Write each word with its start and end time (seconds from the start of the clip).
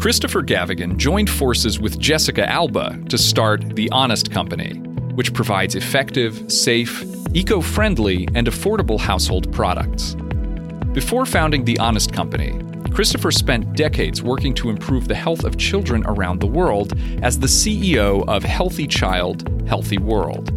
Christopher 0.00 0.42
Gavigan 0.42 0.96
joined 0.96 1.28
forces 1.28 1.78
with 1.78 1.98
Jessica 1.98 2.48
Alba 2.48 2.98
to 3.10 3.18
start 3.18 3.76
The 3.76 3.90
Honest 3.90 4.30
Company, 4.30 4.78
which 5.14 5.34
provides 5.34 5.74
effective, 5.74 6.50
safe, 6.50 7.04
eco 7.34 7.60
friendly, 7.60 8.26
and 8.34 8.46
affordable 8.46 8.98
household 8.98 9.52
products. 9.52 10.16
Before 10.94 11.26
founding 11.26 11.66
The 11.66 11.78
Honest 11.78 12.14
Company, 12.14 12.58
Christopher 12.94 13.30
spent 13.30 13.76
decades 13.76 14.22
working 14.22 14.54
to 14.54 14.70
improve 14.70 15.06
the 15.06 15.14
health 15.14 15.44
of 15.44 15.58
children 15.58 16.02
around 16.06 16.40
the 16.40 16.46
world 16.46 16.98
as 17.20 17.38
the 17.38 17.46
CEO 17.46 18.26
of 18.26 18.42
Healthy 18.42 18.86
Child, 18.86 19.68
Healthy 19.68 19.98
World, 19.98 20.48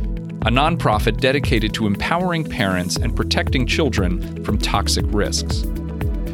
a 0.44 0.52
nonprofit 0.52 1.20
dedicated 1.20 1.74
to 1.74 1.86
empowering 1.86 2.46
parents 2.46 2.96
and 2.96 3.14
protecting 3.14 3.68
children 3.68 4.42
from 4.46 4.58
toxic 4.58 5.04
risks. 5.10 5.66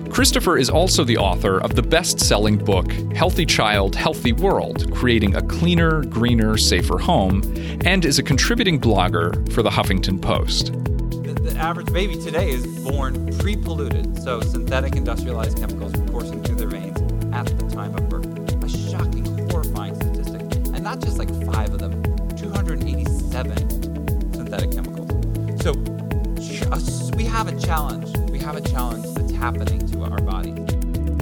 Christopher 0.09 0.57
is 0.57 0.69
also 0.69 1.03
the 1.03 1.17
author 1.17 1.61
of 1.61 1.75
the 1.75 1.83
best 1.83 2.19
selling 2.19 2.57
book, 2.57 2.91
Healthy 3.13 3.45
Child, 3.45 3.95
Healthy 3.95 4.33
World 4.33 4.91
Creating 4.93 5.35
a 5.35 5.41
Cleaner, 5.43 6.03
Greener, 6.05 6.57
Safer 6.57 6.97
Home, 6.97 7.41
and 7.85 8.03
is 8.03 8.17
a 8.19 8.23
contributing 8.23 8.81
blogger 8.81 9.51
for 9.53 9.61
the 9.61 9.69
Huffington 9.69 10.21
Post. 10.21 10.73
The, 10.73 11.39
the 11.41 11.55
average 11.57 11.93
baby 11.93 12.15
today 12.15 12.49
is 12.49 12.65
born 12.83 13.37
pre 13.37 13.55
polluted, 13.55 14.21
so 14.21 14.41
synthetic 14.41 14.95
industrialized 14.95 15.57
chemicals 15.57 15.93
coursing 16.11 16.43
through 16.43 16.55
their 16.55 16.67
veins 16.67 16.99
at 17.31 17.45
the 17.45 17.69
time 17.73 17.95
of 17.95 18.09
birth. 18.09 18.25
A 18.63 18.89
shocking, 18.89 19.25
horrifying 19.49 19.95
statistic. 19.95 20.41
And 20.73 20.83
not 20.83 20.99
just 20.99 21.17
like 21.17 21.29
five 21.45 21.71
of 21.71 21.79
them, 21.79 22.03
287 22.35 24.33
synthetic 24.33 24.71
chemicals. 24.71 25.09
So 25.61 25.73
we 27.15 27.25
have 27.25 27.47
a 27.47 27.59
challenge. 27.59 28.13
Have 28.49 28.65
a 28.65 28.67
challenge 28.67 29.05
that's 29.13 29.31
happening 29.33 29.85
to 29.91 30.01
our 30.05 30.21
bodies. 30.21 30.57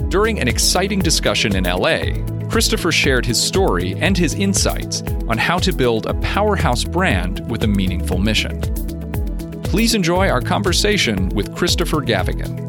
During 0.08 0.40
an 0.40 0.48
exciting 0.48 1.00
discussion 1.00 1.54
in 1.56 1.64
LA, 1.64 2.24
Christopher 2.48 2.90
shared 2.90 3.26
his 3.26 3.38
story 3.38 3.94
and 3.96 4.16
his 4.16 4.32
insights 4.32 5.02
on 5.28 5.36
how 5.36 5.58
to 5.58 5.70
build 5.70 6.06
a 6.06 6.14
powerhouse 6.22 6.84
brand 6.84 7.46
with 7.50 7.64
a 7.64 7.66
meaningful 7.66 8.16
mission. 8.16 8.62
Please 9.62 9.94
enjoy 9.94 10.30
our 10.30 10.40
conversation 10.40 11.28
with 11.28 11.54
Christopher 11.54 11.98
Gavigan. 11.98 12.64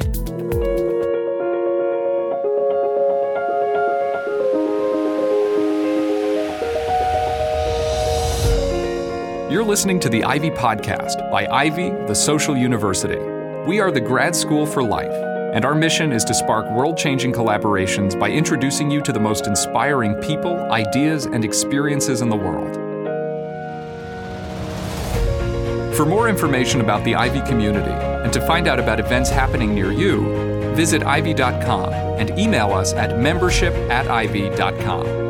You're 9.50 9.64
listening 9.64 10.02
to 10.02 10.10
the 10.10 10.26
Ivy 10.26 10.50
Podcast 10.50 11.32
by 11.32 11.48
Ivy, 11.48 11.92
the 12.08 12.14
Social 12.14 12.58
University. 12.58 13.29
We 13.68 13.80
are 13.80 13.92
the 13.92 14.02
grad 14.02 14.36
school 14.36 14.66
for 14.66 14.82
life, 14.82 15.12
and 15.54 15.66
our 15.66 15.76
mission 15.76 16.12
is 16.12 16.24
to 16.26 16.34
spark 16.34 16.70
world 16.72 16.98
changing 16.98 17.34
collaborations 17.34 18.20
by 18.20 18.30
introducing 18.30 18.90
you 18.90 19.02
to 19.02 19.12
the 19.12 19.20
most 19.20 19.48
inspiring 19.48 20.16
people, 20.16 20.58
ideas, 20.72 21.26
and 21.26 21.44
experiences 21.44 22.22
in 22.22 22.30
the 22.30 22.36
world. 22.36 22.76
For 25.96 26.06
more 26.06 26.30
information 26.30 26.82
about 26.82 27.04
the 27.04 27.16
Ivy 27.16 27.42
community 27.42 27.92
and 27.92 28.32
to 28.32 28.42
find 28.48 28.68
out 28.68 28.80
about 28.80 29.00
events 29.00 29.30
happening 29.30 29.76
near 29.76 29.92
you, 29.92 30.74
visit 30.74 31.04
ivy.com 31.04 31.94
and 31.94 32.40
email 32.40 32.72
us 32.74 32.94
at 32.94 33.20
membership 33.20 33.74
at 33.92 34.08
ivy.com. 34.08 35.29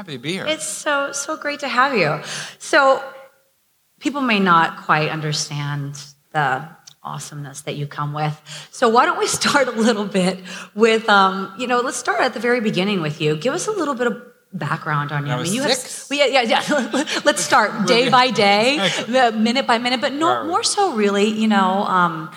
happy 0.00 0.12
to 0.12 0.18
be 0.18 0.32
here. 0.32 0.46
It's 0.46 0.64
so 0.64 1.12
so 1.12 1.36
great 1.36 1.60
to 1.60 1.68
have 1.68 1.94
you. 1.94 2.22
So 2.58 3.04
people 4.00 4.22
may 4.22 4.40
not 4.40 4.78
quite 4.84 5.10
understand 5.10 6.00
the 6.32 6.66
awesomeness 7.02 7.60
that 7.62 7.76
you 7.76 7.86
come 7.86 8.14
with. 8.14 8.40
So 8.70 8.88
why 8.88 9.04
don't 9.04 9.18
we 9.18 9.26
start 9.40 9.68
a 9.68 9.72
little 9.72 10.06
bit 10.06 10.38
with 10.74 11.06
um, 11.10 11.52
you 11.58 11.66
know, 11.66 11.80
let's 11.80 11.98
start 11.98 12.22
at 12.22 12.32
the 12.32 12.40
very 12.40 12.62
beginning 12.62 13.02
with 13.02 13.20
you. 13.20 13.36
Give 13.36 13.52
us 13.52 13.66
a 13.66 13.72
little 13.72 13.94
bit 13.94 14.06
of 14.06 14.22
background 14.54 15.12
on 15.12 15.26
you. 15.26 15.32
I, 15.32 15.42
mean, 15.42 15.52
you 15.52 15.62
six? 15.64 16.08
have 16.08 16.18
yeah, 16.18 16.40
yeah, 16.40 16.62
yeah. 16.62 17.04
let's 17.26 17.42
start 17.42 17.86
day 17.86 18.08
by 18.08 18.30
day, 18.30 18.78
minute 19.34 19.66
by 19.66 19.76
minute, 19.76 20.00
but 20.00 20.14
no 20.14 20.44
more 20.44 20.62
so 20.62 20.94
really, 20.94 21.28
you 21.28 21.46
know, 21.46 21.84
um, 21.84 22.30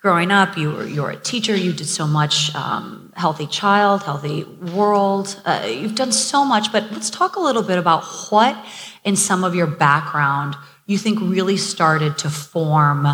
growing 0.00 0.30
up, 0.30 0.56
you 0.56 0.70
were 0.70 0.86
you 0.86 1.02
were 1.02 1.10
a 1.10 1.16
teacher. 1.16 1.54
You 1.54 1.72
did 1.72 1.86
so 1.86 2.06
much. 2.06 2.54
Um, 2.54 3.12
healthy 3.16 3.46
child, 3.46 4.02
healthy 4.02 4.44
world. 4.44 5.40
Uh, 5.44 5.66
you've 5.68 5.94
done 5.94 6.12
so 6.12 6.44
much, 6.44 6.72
but 6.72 6.90
let's 6.90 7.10
talk 7.10 7.36
a 7.36 7.40
little 7.40 7.62
bit 7.62 7.78
about 7.78 8.04
what 8.30 8.56
in 9.04 9.16
some 9.16 9.44
of 9.44 9.54
your 9.54 9.66
background 9.66 10.56
you 10.86 10.98
think 10.98 11.20
really 11.20 11.56
started 11.56 12.18
to 12.18 12.30
form 12.30 13.06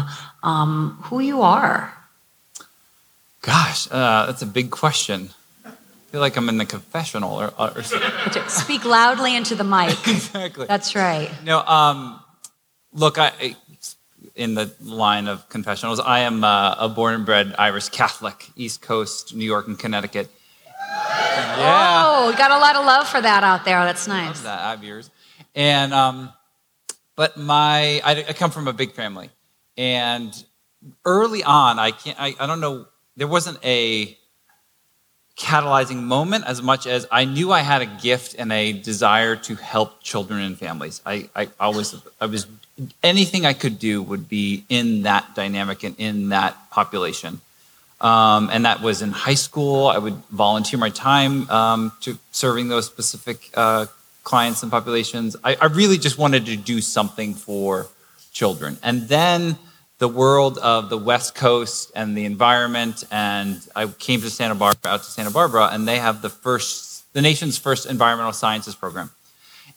um, 0.43 0.99
who 1.05 1.21
you 1.21 1.43
are. 1.43 1.93
Gosh, 3.43 3.87
uh, 3.91 4.27
that's 4.27 4.43
a 4.43 4.47
big 4.47 4.71
question. 4.71 5.31
I 5.65 5.71
feel 6.11 6.21
like 6.21 6.37
I'm 6.37 6.49
in 6.49 6.57
the 6.57 6.65
confessional 6.65 7.35
or, 7.35 7.53
or 7.59 7.83
Speak 8.49 8.85
loudly 8.85 9.37
into 9.37 9.55
the 9.55 9.65
mic. 9.65 9.91
exactly. 10.09 10.67
That's 10.67 10.95
right. 10.95 11.31
No, 11.45 11.61
um, 11.61 12.21
look, 12.93 13.19
I, 13.19 13.57
in 14.37 14.55
the 14.55 14.71
line 14.83 15.29
of 15.29 15.49
confessionals. 15.49 15.99
I 15.99 16.21
am 16.21 16.45
uh, 16.45 16.77
a 16.79 16.89
born 16.89 17.15
and 17.15 17.27
bred 17.27 17.55
Irish 17.59 17.89
Catholic, 17.89 18.51
East 18.55 18.83
Coast, 18.83 19.35
New 19.35 19.45
York, 19.45 19.67
and 19.67 19.79
Connecticut. 19.79 20.31
Yeah. 20.79 22.03
Oh, 22.07 22.35
got 22.37 22.51
a 22.51 22.59
lot 22.59 22.77
of 22.77 22.85
love 22.85 23.09
for 23.09 23.21
that 23.21 23.43
out 23.43 23.65
there. 23.65 23.83
That's 23.85 24.07
nice. 24.07 24.37
Love 24.37 24.43
that. 24.45 24.61
I 24.61 24.71
have 24.71 24.85
yours. 24.85 25.11
And, 25.55 25.93
um, 25.93 26.33
but 27.17 27.37
my, 27.39 28.01
I, 28.05 28.25
I, 28.29 28.33
come 28.35 28.51
from 28.51 28.69
a 28.69 28.73
big 28.73 28.93
family. 28.93 29.31
And 29.79 30.33
early 31.05 31.43
on, 31.43 31.79
I 31.79 31.91
can't, 31.91 32.21
I, 32.21 32.35
I 32.39 32.47
don't 32.47 32.61
know, 32.61 32.87
there 33.17 33.27
wasn't 33.27 33.59
a 33.65 34.17
catalyzing 35.39 36.03
moment 36.03 36.45
as 36.47 36.63
much 36.63 36.87
as 36.87 37.07
I 37.11 37.25
knew 37.25 37.53
I 37.53 37.61
had 37.61 37.83
a 37.83 37.87
gift 37.87 38.37
and 38.39 38.53
a 38.53 38.73
desire 38.73 39.37
to 39.37 39.55
help 39.55 40.03
children 40.03 40.41
and 40.43 40.59
families. 40.59 41.01
I, 41.05 41.31
I 41.35 41.49
always, 41.59 41.95
I 42.21 42.27
was 42.27 42.47
anything 43.03 43.47
I 43.47 43.53
could 43.53 43.78
do 43.78 44.03
would 44.03 44.28
be 44.28 44.64
in 44.69 45.03
that 45.03 45.34
dynamic 45.34 45.82
and 45.84 45.94
in 45.98 46.28
that 46.31 46.70
population. 46.70 47.41
Um, 48.00 48.50
and 48.53 48.66
that 48.66 48.82
was 48.82 49.00
in 49.00 49.10
high 49.10 49.34
school. 49.34 49.87
I 49.87 49.98
would 49.98 50.16
volunteer 50.31 50.78
my 50.78 50.91
time 50.91 51.48
um, 51.50 51.92
to 52.03 52.19
serving 52.31 52.69
those 52.69 52.84
specific 52.84 53.50
uh, 53.54 53.87
clients 54.22 54.62
and 54.62 54.70
populations. 54.70 55.37
I, 55.42 55.56
I, 55.59 55.66
really 55.66 55.97
just 55.97 56.19
wanted 56.19 56.47
to 56.47 56.56
do 56.56 56.82
something 56.82 57.32
for 57.32 57.87
children. 58.32 58.76
And 58.82 59.08
then 59.08 59.56
the 59.98 60.08
world 60.08 60.58
of 60.58 60.91
the 60.91 60.98
West 60.98 61.34
Coast 61.34 61.91
and 61.94 62.14
the 62.14 62.26
environment, 62.26 63.04
and 63.10 63.66
I 63.75 63.87
came 63.87 64.20
to 64.20 64.28
Santa 64.28 64.54
Barbara, 64.54 64.93
out 64.93 65.04
to 65.04 65.10
Santa 65.10 65.31
Barbara, 65.31 65.70
and 65.72 65.88
they 65.88 65.98
have 65.98 66.20
the 66.20 66.28
first, 66.28 67.10
the 67.14 67.22
nation's 67.22 67.56
first 67.56 67.87
environmental 67.87 68.32
sciences 68.32 68.75
program. 68.75 69.10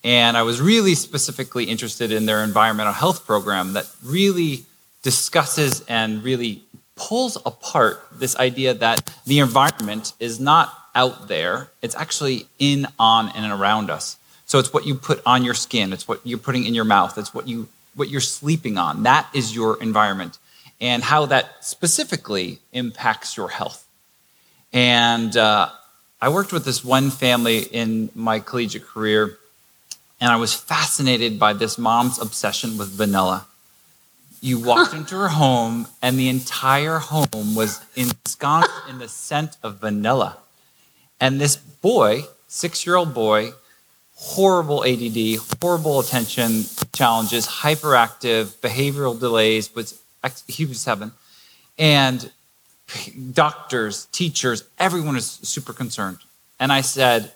And 0.03 0.37
I 0.37 0.43
was 0.43 0.61
really 0.61 0.95
specifically 0.95 1.65
interested 1.65 2.11
in 2.11 2.25
their 2.25 2.43
environmental 2.43 2.93
health 2.93 3.25
program 3.25 3.73
that 3.73 3.87
really 4.03 4.65
discusses 5.03 5.83
and 5.87 6.23
really 6.23 6.63
pulls 6.95 7.37
apart 7.45 8.05
this 8.11 8.35
idea 8.37 8.73
that 8.73 9.13
the 9.25 9.39
environment 9.39 10.13
is 10.19 10.39
not 10.39 10.73
out 10.95 11.27
there, 11.27 11.69
it's 11.81 11.95
actually 11.95 12.45
in, 12.59 12.85
on, 12.97 13.29
and 13.35 13.51
around 13.51 13.89
us. 13.89 14.17
So 14.45 14.59
it's 14.59 14.73
what 14.73 14.85
you 14.85 14.95
put 14.95 15.21
on 15.25 15.43
your 15.43 15.53
skin, 15.53 15.93
it's 15.93 16.07
what 16.07 16.19
you're 16.25 16.39
putting 16.39 16.65
in 16.65 16.73
your 16.73 16.85
mouth, 16.85 17.17
it's 17.17 17.33
what, 17.33 17.47
you, 17.47 17.67
what 17.95 18.09
you're 18.09 18.21
sleeping 18.21 18.77
on. 18.77 19.03
That 19.03 19.29
is 19.33 19.55
your 19.55 19.81
environment, 19.81 20.37
and 20.81 21.03
how 21.03 21.25
that 21.27 21.63
specifically 21.63 22.59
impacts 22.73 23.37
your 23.37 23.49
health. 23.49 23.85
And 24.73 25.35
uh, 25.37 25.69
I 26.21 26.29
worked 26.29 26.51
with 26.51 26.65
this 26.65 26.83
one 26.83 27.11
family 27.11 27.59
in 27.59 28.09
my 28.13 28.39
collegiate 28.39 28.85
career 28.85 29.38
and 30.19 30.31
I 30.31 30.35
was 30.35 30.53
fascinated 30.53 31.39
by 31.39 31.53
this 31.53 31.77
mom's 31.77 32.19
obsession 32.19 32.77
with 32.77 32.89
vanilla. 32.89 33.47
You 34.41 34.59
walked 34.59 34.93
into 34.93 35.15
her 35.15 35.29
home, 35.29 35.87
and 36.01 36.17
the 36.17 36.29
entire 36.29 36.99
home 36.99 37.55
was 37.55 37.81
ensconced 37.95 38.71
in 38.89 38.99
the 38.99 39.07
scent 39.07 39.57
of 39.63 39.79
vanilla. 39.79 40.37
And 41.19 41.39
this 41.39 41.57
boy, 41.57 42.23
six 42.47 42.85
year 42.85 42.95
old 42.95 43.13
boy, 43.13 43.51
horrible 44.15 44.83
ADD, 44.85 45.39
horrible 45.61 45.99
attention 45.99 46.63
challenges, 46.93 47.47
hyperactive, 47.47 48.47
behavioral 48.57 49.17
delays, 49.19 49.67
but 49.67 49.93
he 50.47 50.65
was 50.65 50.79
seven. 50.79 51.11
And 51.77 52.31
doctors, 53.33 54.05
teachers, 54.11 54.63
everyone 54.77 55.15
was 55.15 55.25
super 55.25 55.73
concerned. 55.73 56.17
And 56.59 56.71
I 56.71 56.81
said, 56.81 57.31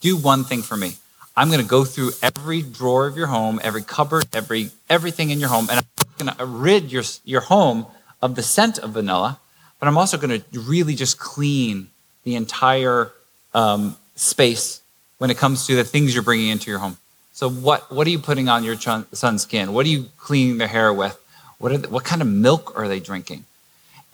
Do 0.00 0.16
one 0.16 0.44
thing 0.44 0.62
for 0.62 0.76
me. 0.76 0.94
I'm 1.36 1.48
going 1.48 1.62
to 1.62 1.68
go 1.68 1.84
through 1.84 2.12
every 2.22 2.62
drawer 2.62 3.06
of 3.06 3.16
your 3.16 3.28
home, 3.28 3.60
every 3.62 3.82
cupboard, 3.82 4.26
every 4.34 4.70
everything 4.90 5.30
in 5.30 5.40
your 5.40 5.48
home, 5.48 5.68
and 5.70 5.80
I'm 5.80 6.26
going 6.26 6.36
to 6.36 6.44
rid 6.44 6.92
your, 6.92 7.04
your 7.24 7.40
home 7.42 7.86
of 8.20 8.34
the 8.34 8.42
scent 8.42 8.78
of 8.78 8.90
vanilla, 8.90 9.40
but 9.80 9.88
I'm 9.88 9.96
also 9.96 10.18
going 10.18 10.42
to 10.42 10.60
really 10.60 10.94
just 10.94 11.18
clean 11.18 11.88
the 12.24 12.36
entire 12.36 13.12
um, 13.54 13.96
space 14.14 14.80
when 15.18 15.30
it 15.30 15.38
comes 15.38 15.66
to 15.66 15.74
the 15.74 15.84
things 15.84 16.14
you're 16.14 16.22
bringing 16.22 16.48
into 16.48 16.70
your 16.70 16.80
home. 16.80 16.98
So 17.32 17.48
what 17.48 17.90
what 17.90 18.06
are 18.06 18.10
you 18.10 18.18
putting 18.18 18.48
on 18.48 18.62
your 18.62 18.76
son's 18.76 19.42
skin? 19.42 19.72
What 19.72 19.86
are 19.86 19.88
you 19.88 20.06
cleaning 20.18 20.58
their 20.58 20.68
hair 20.68 20.92
with? 20.92 21.18
What 21.58 21.72
are 21.72 21.78
what 21.88 22.04
kind 22.04 22.20
of 22.20 22.28
milk 22.28 22.76
are 22.76 22.88
they 22.88 23.00
drinking? 23.00 23.46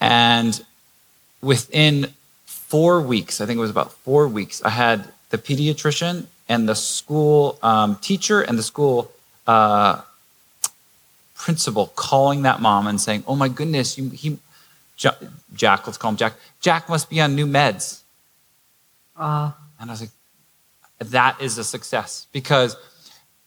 And 0.01 0.65
within 1.43 2.13
four 2.47 3.01
weeks, 3.01 3.41
I 3.41 3.47
think 3.47 3.59
it 3.59 3.61
was 3.61 3.71
about 3.71 3.93
four 3.93 4.29
weeks, 4.29 4.63
I 4.63 4.71
had 4.71 5.09
the 5.31 5.39
pediatrician 5.39 6.27
and 6.49 6.69
the 6.69 6.75
school 6.75 7.59
um, 7.63 7.97
teacher 7.97 8.41
and 8.41 8.59
the 8.59 8.63
school 8.63 9.13
uh, 9.47 10.01
principal 11.35 11.93
calling 11.95 12.43
that 12.43 12.61
mom 12.61 12.87
and 12.87 13.01
saying, 13.01 13.25
"Oh 13.27 13.37
my 13.37 13.49
goodness, 13.49 13.99
you, 13.99 14.11
he, 14.11 14.39
Jack, 14.97 15.87
let's 15.87 15.99
call 15.99 16.11
him 16.11 16.17
Jack. 16.17 16.35
Jack 16.61 16.89
must 16.89 17.11
be 17.11 17.21
on 17.21 17.35
new 17.35 17.47
meds." 17.47 18.01
Uh, 19.17 19.53
and 19.81 19.91
I 19.91 19.93
was 19.93 20.01
like, 20.01 20.11
"That 21.11 21.41
is 21.41 21.59
a 21.59 21.65
success 21.65 22.27
because 22.33 22.77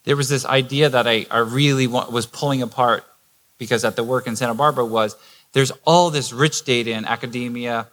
there 0.03 0.15
was 0.15 0.29
this 0.29 0.45
idea 0.45 0.89
that 0.89 1.07
I, 1.07 1.25
I 1.29 1.39
really 1.39 1.87
want, 1.87 2.11
was 2.11 2.25
pulling 2.25 2.61
apart 2.61 3.05
because 3.57 3.85
at 3.85 3.95
the 3.95 4.03
work 4.03 4.27
in 4.27 4.35
Santa 4.35 4.55
Barbara 4.55 4.85
was 4.85 5.15
there's 5.53 5.71
all 5.85 6.09
this 6.09 6.33
rich 6.33 6.63
data 6.63 6.91
in 6.91 7.05
academia 7.05 7.87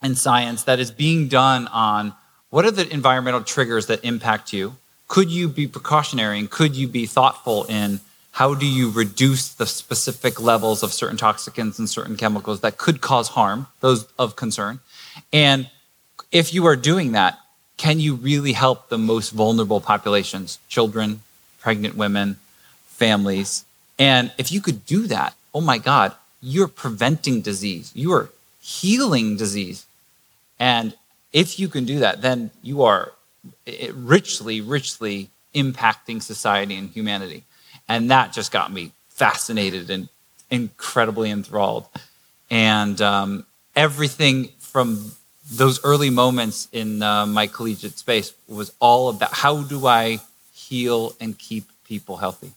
and 0.00 0.16
science 0.16 0.64
that 0.64 0.78
is 0.78 0.90
being 0.90 1.28
done 1.28 1.66
on 1.68 2.14
what 2.52 2.66
are 2.66 2.70
the 2.70 2.86
environmental 2.92 3.42
triggers 3.42 3.86
that 3.86 4.04
impact 4.04 4.52
you? 4.52 4.76
Could 5.08 5.30
you 5.30 5.48
be 5.48 5.66
precautionary 5.66 6.38
and 6.38 6.50
could 6.50 6.76
you 6.76 6.86
be 6.86 7.06
thoughtful 7.06 7.64
in 7.64 8.00
how 8.32 8.52
do 8.52 8.66
you 8.66 8.90
reduce 8.90 9.48
the 9.54 9.64
specific 9.64 10.38
levels 10.38 10.82
of 10.82 10.92
certain 10.92 11.16
toxicants 11.16 11.78
and 11.78 11.88
certain 11.88 12.14
chemicals 12.14 12.60
that 12.60 12.76
could 12.76 13.00
cause 13.00 13.28
harm, 13.28 13.68
those 13.80 14.06
of 14.18 14.36
concern? 14.36 14.80
And 15.32 15.70
if 16.30 16.52
you 16.52 16.66
are 16.66 16.76
doing 16.76 17.12
that, 17.12 17.38
can 17.78 18.00
you 18.00 18.16
really 18.16 18.52
help 18.52 18.90
the 18.90 18.98
most 18.98 19.30
vulnerable 19.30 19.80
populations, 19.80 20.58
children, 20.68 21.22
pregnant 21.58 21.96
women, 21.96 22.36
families? 22.84 23.64
And 23.98 24.30
if 24.36 24.52
you 24.52 24.60
could 24.60 24.84
do 24.84 25.06
that, 25.06 25.34
oh 25.54 25.62
my 25.62 25.78
God, 25.78 26.12
you're 26.42 26.68
preventing 26.68 27.40
disease, 27.40 27.92
you 27.94 28.12
are 28.12 28.28
healing 28.60 29.38
disease. 29.38 29.86
And 30.58 30.94
if 31.32 31.58
you 31.58 31.68
can 31.68 31.84
do 31.84 32.00
that, 32.00 32.22
then 32.22 32.50
you 32.62 32.82
are 32.82 33.12
richly, 33.94 34.60
richly 34.60 35.30
impacting 35.54 36.22
society 36.22 36.76
and 36.76 36.90
humanity. 36.90 37.44
And 37.88 38.10
that 38.10 38.32
just 38.32 38.52
got 38.52 38.72
me 38.72 38.92
fascinated 39.08 39.90
and 39.90 40.08
incredibly 40.50 41.30
enthralled. 41.30 41.86
And 42.50 43.00
um, 43.00 43.46
everything 43.74 44.50
from 44.58 45.12
those 45.50 45.82
early 45.84 46.10
moments 46.10 46.68
in 46.72 47.02
uh, 47.02 47.26
my 47.26 47.46
collegiate 47.46 47.98
space 47.98 48.32
was 48.48 48.72
all 48.80 49.08
about 49.08 49.32
how 49.32 49.62
do 49.62 49.86
I 49.86 50.20
heal 50.52 51.14
and 51.20 51.38
keep 51.38 51.64
people 51.84 52.16
healthy. 52.18 52.52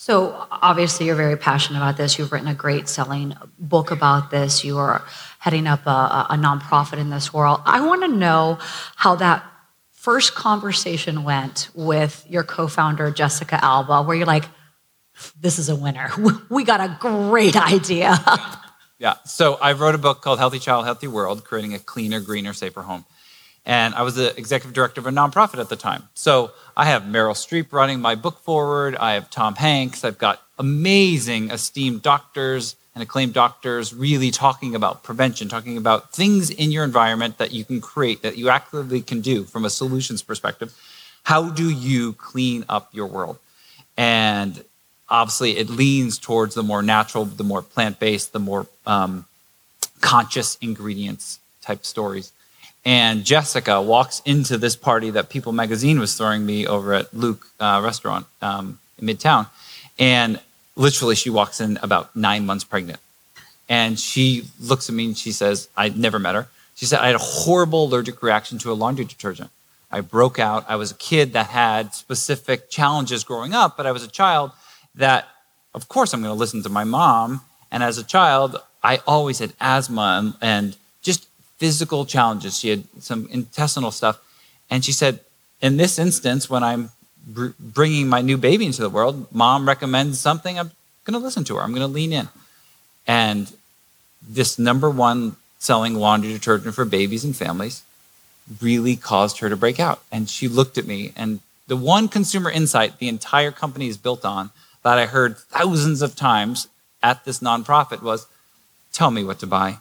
So 0.00 0.46
obviously, 0.52 1.06
you're 1.06 1.16
very 1.16 1.36
passionate 1.36 1.80
about 1.80 1.96
this. 1.96 2.20
You've 2.20 2.30
written 2.30 2.46
a 2.46 2.54
great 2.54 2.88
selling 2.88 3.34
book 3.58 3.90
about 3.90 4.30
this. 4.30 4.62
You 4.62 4.78
are 4.78 5.04
heading 5.40 5.66
up 5.66 5.84
a, 5.88 6.26
a 6.30 6.36
nonprofit 6.36 6.98
in 6.98 7.10
this 7.10 7.34
world. 7.34 7.62
I 7.64 7.84
want 7.84 8.02
to 8.02 8.08
know 8.08 8.58
how 8.94 9.16
that 9.16 9.44
first 9.90 10.36
conversation 10.36 11.24
went 11.24 11.70
with 11.74 12.24
your 12.28 12.44
co-founder 12.44 13.10
Jessica 13.10 13.58
Alba, 13.60 14.04
where 14.04 14.16
you're 14.16 14.24
like, 14.24 14.44
"This 15.40 15.58
is 15.58 15.68
a 15.68 15.74
winner. 15.74 16.12
We 16.48 16.62
got 16.62 16.80
a 16.80 16.96
great 17.00 17.56
idea." 17.56 18.16
yeah. 19.00 19.14
So 19.24 19.58
I 19.60 19.72
wrote 19.72 19.96
a 19.96 19.98
book 19.98 20.22
called 20.22 20.38
Healthy 20.38 20.60
Child, 20.60 20.84
Healthy 20.84 21.08
World: 21.08 21.42
Creating 21.42 21.74
a 21.74 21.80
Cleaner, 21.80 22.20
Greener, 22.20 22.52
Safer 22.52 22.82
Home. 22.82 23.04
And 23.68 23.94
I 23.94 24.02
was 24.02 24.14
the 24.14 24.34
executive 24.38 24.72
director 24.72 24.98
of 24.98 25.06
a 25.06 25.10
nonprofit 25.10 25.60
at 25.60 25.68
the 25.68 25.76
time. 25.76 26.08
So 26.14 26.52
I 26.74 26.86
have 26.86 27.02
Meryl 27.02 27.34
Streep 27.34 27.70
running 27.70 28.00
my 28.00 28.14
book 28.14 28.40
forward. 28.40 28.96
I 28.96 29.12
have 29.12 29.28
Tom 29.28 29.56
Hanks. 29.56 30.04
I've 30.04 30.16
got 30.16 30.42
amazing, 30.58 31.50
esteemed 31.50 32.00
doctors 32.00 32.76
and 32.94 33.02
acclaimed 33.02 33.34
doctors 33.34 33.92
really 33.92 34.30
talking 34.30 34.74
about 34.74 35.02
prevention, 35.02 35.50
talking 35.50 35.76
about 35.76 36.14
things 36.14 36.48
in 36.48 36.72
your 36.72 36.82
environment 36.82 37.36
that 37.36 37.52
you 37.52 37.62
can 37.62 37.82
create, 37.82 38.22
that 38.22 38.38
you 38.38 38.48
actively 38.48 39.02
can 39.02 39.20
do 39.20 39.44
from 39.44 39.66
a 39.66 39.70
solutions 39.70 40.22
perspective. 40.22 40.74
How 41.24 41.50
do 41.50 41.68
you 41.68 42.14
clean 42.14 42.64
up 42.70 42.88
your 42.92 43.06
world? 43.06 43.38
And 43.98 44.64
obviously, 45.10 45.58
it 45.58 45.68
leans 45.68 46.18
towards 46.18 46.54
the 46.54 46.62
more 46.62 46.82
natural, 46.82 47.26
the 47.26 47.44
more 47.44 47.60
plant 47.60 48.00
based, 48.00 48.32
the 48.32 48.40
more 48.40 48.66
um, 48.86 49.26
conscious 50.00 50.56
ingredients 50.62 51.38
type 51.60 51.84
stories. 51.84 52.32
And 52.84 53.24
Jessica 53.24 53.82
walks 53.82 54.22
into 54.24 54.56
this 54.56 54.76
party 54.76 55.10
that 55.10 55.28
People 55.28 55.52
Magazine 55.52 55.98
was 55.98 56.14
throwing 56.16 56.46
me 56.46 56.66
over 56.66 56.94
at 56.94 57.12
Luke 57.12 57.46
uh, 57.60 57.80
Restaurant 57.84 58.26
um, 58.40 58.78
in 58.98 59.06
Midtown. 59.06 59.48
And 59.98 60.40
literally, 60.76 61.14
she 61.14 61.28
walks 61.30 61.60
in 61.60 61.78
about 61.82 62.14
nine 62.16 62.46
months 62.46 62.64
pregnant. 62.64 63.00
And 63.68 63.98
she 63.98 64.44
looks 64.60 64.88
at 64.88 64.94
me 64.94 65.06
and 65.06 65.18
she 65.18 65.32
says, 65.32 65.68
I 65.76 65.90
never 65.90 66.18
met 66.18 66.34
her. 66.34 66.48
She 66.74 66.86
said, 66.86 67.00
I 67.00 67.06
had 67.06 67.16
a 67.16 67.18
horrible 67.18 67.84
allergic 67.84 68.22
reaction 68.22 68.58
to 68.58 68.72
a 68.72 68.74
laundry 68.74 69.04
detergent. 69.04 69.50
I 69.90 70.00
broke 70.00 70.38
out. 70.38 70.64
I 70.68 70.76
was 70.76 70.90
a 70.90 70.94
kid 70.94 71.32
that 71.32 71.48
had 71.48 71.94
specific 71.94 72.70
challenges 72.70 73.24
growing 73.24 73.52
up, 73.52 73.76
but 73.76 73.86
I 73.86 73.92
was 73.92 74.04
a 74.04 74.08
child 74.08 74.52
that, 74.94 75.28
of 75.74 75.88
course, 75.88 76.12
I'm 76.12 76.22
going 76.22 76.34
to 76.34 76.38
listen 76.38 76.62
to 76.62 76.68
my 76.68 76.84
mom. 76.84 77.42
And 77.70 77.82
as 77.82 77.98
a 77.98 78.04
child, 78.04 78.56
I 78.82 79.00
always 79.06 79.40
had 79.40 79.54
asthma 79.60 80.18
and, 80.22 80.34
and 80.40 80.76
physical 81.58 82.06
challenges. 82.06 82.58
She 82.58 82.70
had 82.70 82.84
some 83.00 83.28
intestinal 83.30 83.90
stuff. 83.90 84.18
And 84.70 84.84
she 84.84 84.92
said, 84.92 85.20
in 85.60 85.76
this 85.76 85.98
instance, 85.98 86.48
when 86.48 86.62
I'm 86.62 86.90
br- 87.26 87.48
bringing 87.58 88.08
my 88.08 88.20
new 88.20 88.36
baby 88.36 88.66
into 88.66 88.82
the 88.82 88.90
world, 88.90 89.32
mom 89.34 89.66
recommends 89.66 90.18
something, 90.20 90.58
I'm 90.58 90.70
going 91.04 91.18
to 91.18 91.24
listen 91.24 91.44
to 91.44 91.56
her. 91.56 91.62
I'm 91.62 91.70
going 91.70 91.80
to 91.80 91.86
lean 91.86 92.12
in. 92.12 92.28
And 93.06 93.52
this 94.26 94.58
number 94.58 94.88
one 94.88 95.36
selling 95.58 95.94
laundry 95.94 96.32
detergent 96.32 96.74
for 96.74 96.84
babies 96.84 97.24
and 97.24 97.36
families 97.36 97.82
really 98.62 98.96
caused 98.96 99.38
her 99.38 99.48
to 99.48 99.56
break 99.56 99.80
out. 99.80 100.00
And 100.12 100.30
she 100.30 100.48
looked 100.48 100.78
at 100.78 100.86
me, 100.86 101.12
and 101.16 101.40
the 101.66 101.76
one 101.76 102.08
consumer 102.08 102.50
insight 102.50 102.98
the 102.98 103.08
entire 103.08 103.50
company 103.50 103.88
is 103.88 103.96
built 103.96 104.24
on 104.24 104.50
that 104.82 104.98
I 104.98 105.06
heard 105.06 105.36
thousands 105.36 106.00
of 106.02 106.16
times 106.16 106.68
at 107.02 107.24
this 107.24 107.40
nonprofit 107.40 108.02
was 108.02 108.26
tell 108.92 109.10
me 109.10 109.24
what 109.24 109.38
to 109.40 109.46
buy. 109.46 109.78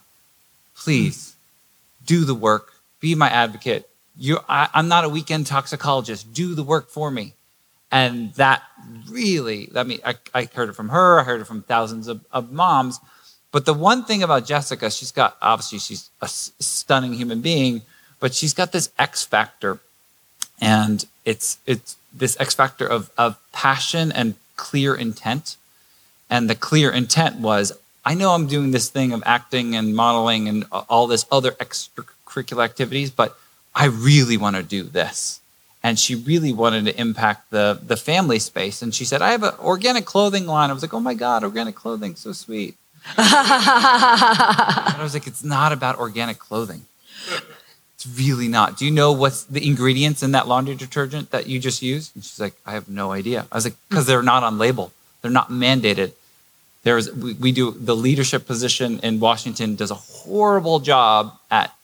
Please 0.76 1.37
do 2.08 2.26
the 2.26 2.34
work, 2.34 2.72
be 3.00 3.14
my 3.14 3.30
advocate. 3.30 3.88
You, 4.18 4.40
I, 4.50 4.68
I'm 4.74 4.88
not 4.88 5.04
a 5.04 5.10
weekend 5.10 5.46
toxicologist. 5.46 6.34
Do 6.34 6.56
the 6.56 6.64
work 6.64 6.90
for 6.90 7.12
me. 7.12 7.34
And 7.92 8.34
that 8.34 8.64
really, 9.10 9.70
I 9.76 9.84
mean, 9.84 10.00
I, 10.04 10.16
I 10.34 10.50
heard 10.54 10.70
it 10.70 10.74
from 10.74 10.90
her, 10.90 11.20
I 11.20 11.24
heard 11.24 11.40
it 11.40 11.46
from 11.46 11.62
thousands 11.62 12.08
of, 12.08 12.26
of 12.32 12.52
moms. 12.52 13.00
But 13.52 13.66
the 13.66 13.74
one 13.74 14.04
thing 14.04 14.24
about 14.24 14.46
Jessica, 14.46 14.92
she's 14.92 15.12
got 15.12 15.38
obviously 15.42 15.80
she's 15.80 16.10
a 16.22 16.28
stunning 16.28 17.14
human 17.14 17.42
being, 17.42 17.84
but 18.20 18.34
she's 18.34 18.54
got 18.54 18.72
this 18.72 18.92
X 19.00 19.24
factor, 19.24 19.80
and 20.60 21.06
it's 21.24 21.58
it's 21.66 21.96
this 22.14 22.36
X 22.40 22.54
factor 22.54 22.86
of 22.86 23.10
of 23.18 23.40
passion 23.54 24.12
and 24.12 24.36
clear 24.58 24.94
intent. 24.96 25.56
And 26.30 26.50
the 26.50 26.56
clear 26.56 26.92
intent 26.92 27.40
was 27.40 27.72
I 28.08 28.14
know 28.14 28.32
I'm 28.32 28.48
doing 28.48 28.72
this 28.72 28.88
thing 28.88 29.12
of 29.12 29.22
acting 29.26 29.76
and 29.76 29.94
modeling 29.94 30.48
and 30.48 30.64
all 30.72 31.08
this 31.08 31.26
other 31.30 31.52
extracurricular 31.52 32.64
activities, 32.64 33.12
but 33.12 33.38
I 33.76 33.88
really 33.88 34.38
want 34.38 34.56
to 34.56 34.64
do 34.64 34.84
this. 34.84 35.42
And 35.84 36.00
she 36.00 36.16
really 36.16 36.54
wanted 36.54 36.86
to 36.86 36.98
impact 36.98 37.52
the, 37.52 37.78
the 37.86 37.98
family 37.98 38.40
space. 38.40 38.82
And 38.82 38.96
she 38.96 39.04
said, 39.04 39.22
I 39.22 39.32
have 39.32 39.44
an 39.44 39.56
organic 39.60 40.06
clothing 40.06 40.48
line. 40.48 40.70
I 40.70 40.74
was 40.74 40.82
like, 40.82 40.94
oh 40.94 41.02
my 41.02 41.16
God, 41.16 41.44
organic 41.44 41.76
clothing, 41.76 42.16
so 42.16 42.32
sweet. 42.32 42.78
I 43.18 45.00
was 45.02 45.14
like, 45.14 45.28
it's 45.28 45.44
not 45.44 45.74
about 45.74 46.00
organic 46.00 46.40
clothing. 46.40 46.86
It's 47.96 48.08
really 48.08 48.48
not. 48.48 48.78
Do 48.78 48.86
you 48.86 48.92
know 48.92 49.12
what's 49.12 49.44
the 49.44 49.68
ingredients 49.68 50.24
in 50.24 50.32
that 50.32 50.48
laundry 50.48 50.76
detergent 50.76 51.32
that 51.32 51.48
you 51.48 51.60
just 51.60 51.82
used? 51.82 52.16
And 52.16 52.24
she's 52.24 52.40
like, 52.40 52.54
I 52.66 52.72
have 52.72 52.88
no 52.88 53.12
idea. 53.12 53.48
I 53.52 53.56
was 53.56 53.66
like, 53.66 53.76
because 53.90 54.06
they're 54.06 54.24
not 54.24 54.44
on 54.44 54.58
label. 54.58 54.94
They're 55.22 55.30
not 55.30 55.50
mandated. 55.50 56.14
There's, 56.88 57.14
we, 57.14 57.34
we 57.34 57.52
do 57.52 57.72
the 57.72 57.94
leadership 57.94 58.48
position 58.48 59.02
in 59.04 59.20
Washington 59.20 59.76
does 59.76 59.92
a 59.92 59.96
horrible 59.96 60.80
job 60.80 61.38
at 61.52 61.76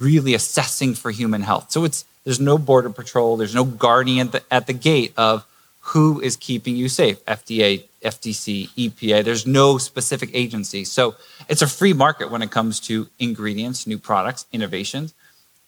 really 0.00 0.34
assessing 0.34 0.94
for 0.94 1.12
human 1.12 1.42
health. 1.42 1.70
So 1.70 1.84
it's 1.84 2.04
there's 2.24 2.40
no 2.40 2.58
border 2.58 2.90
patrol, 2.90 3.36
there's 3.36 3.54
no 3.54 3.64
guardian 3.64 4.26
at 4.26 4.32
the, 4.32 4.42
at 4.50 4.66
the 4.66 4.72
gate 4.72 5.12
of 5.16 5.46
who 5.92 6.20
is 6.20 6.34
keeping 6.34 6.74
you 6.74 6.88
safe. 6.88 7.24
FDA, 7.26 7.84
FTC, 8.02 8.70
EPA. 8.70 9.22
There's 9.22 9.46
no 9.46 9.78
specific 9.78 10.30
agency. 10.32 10.82
So 10.84 11.14
it's 11.48 11.62
a 11.62 11.68
free 11.68 11.92
market 11.92 12.28
when 12.28 12.42
it 12.42 12.50
comes 12.50 12.80
to 12.80 13.06
ingredients, 13.20 13.86
new 13.86 13.96
products, 13.96 14.44
innovations. 14.52 15.14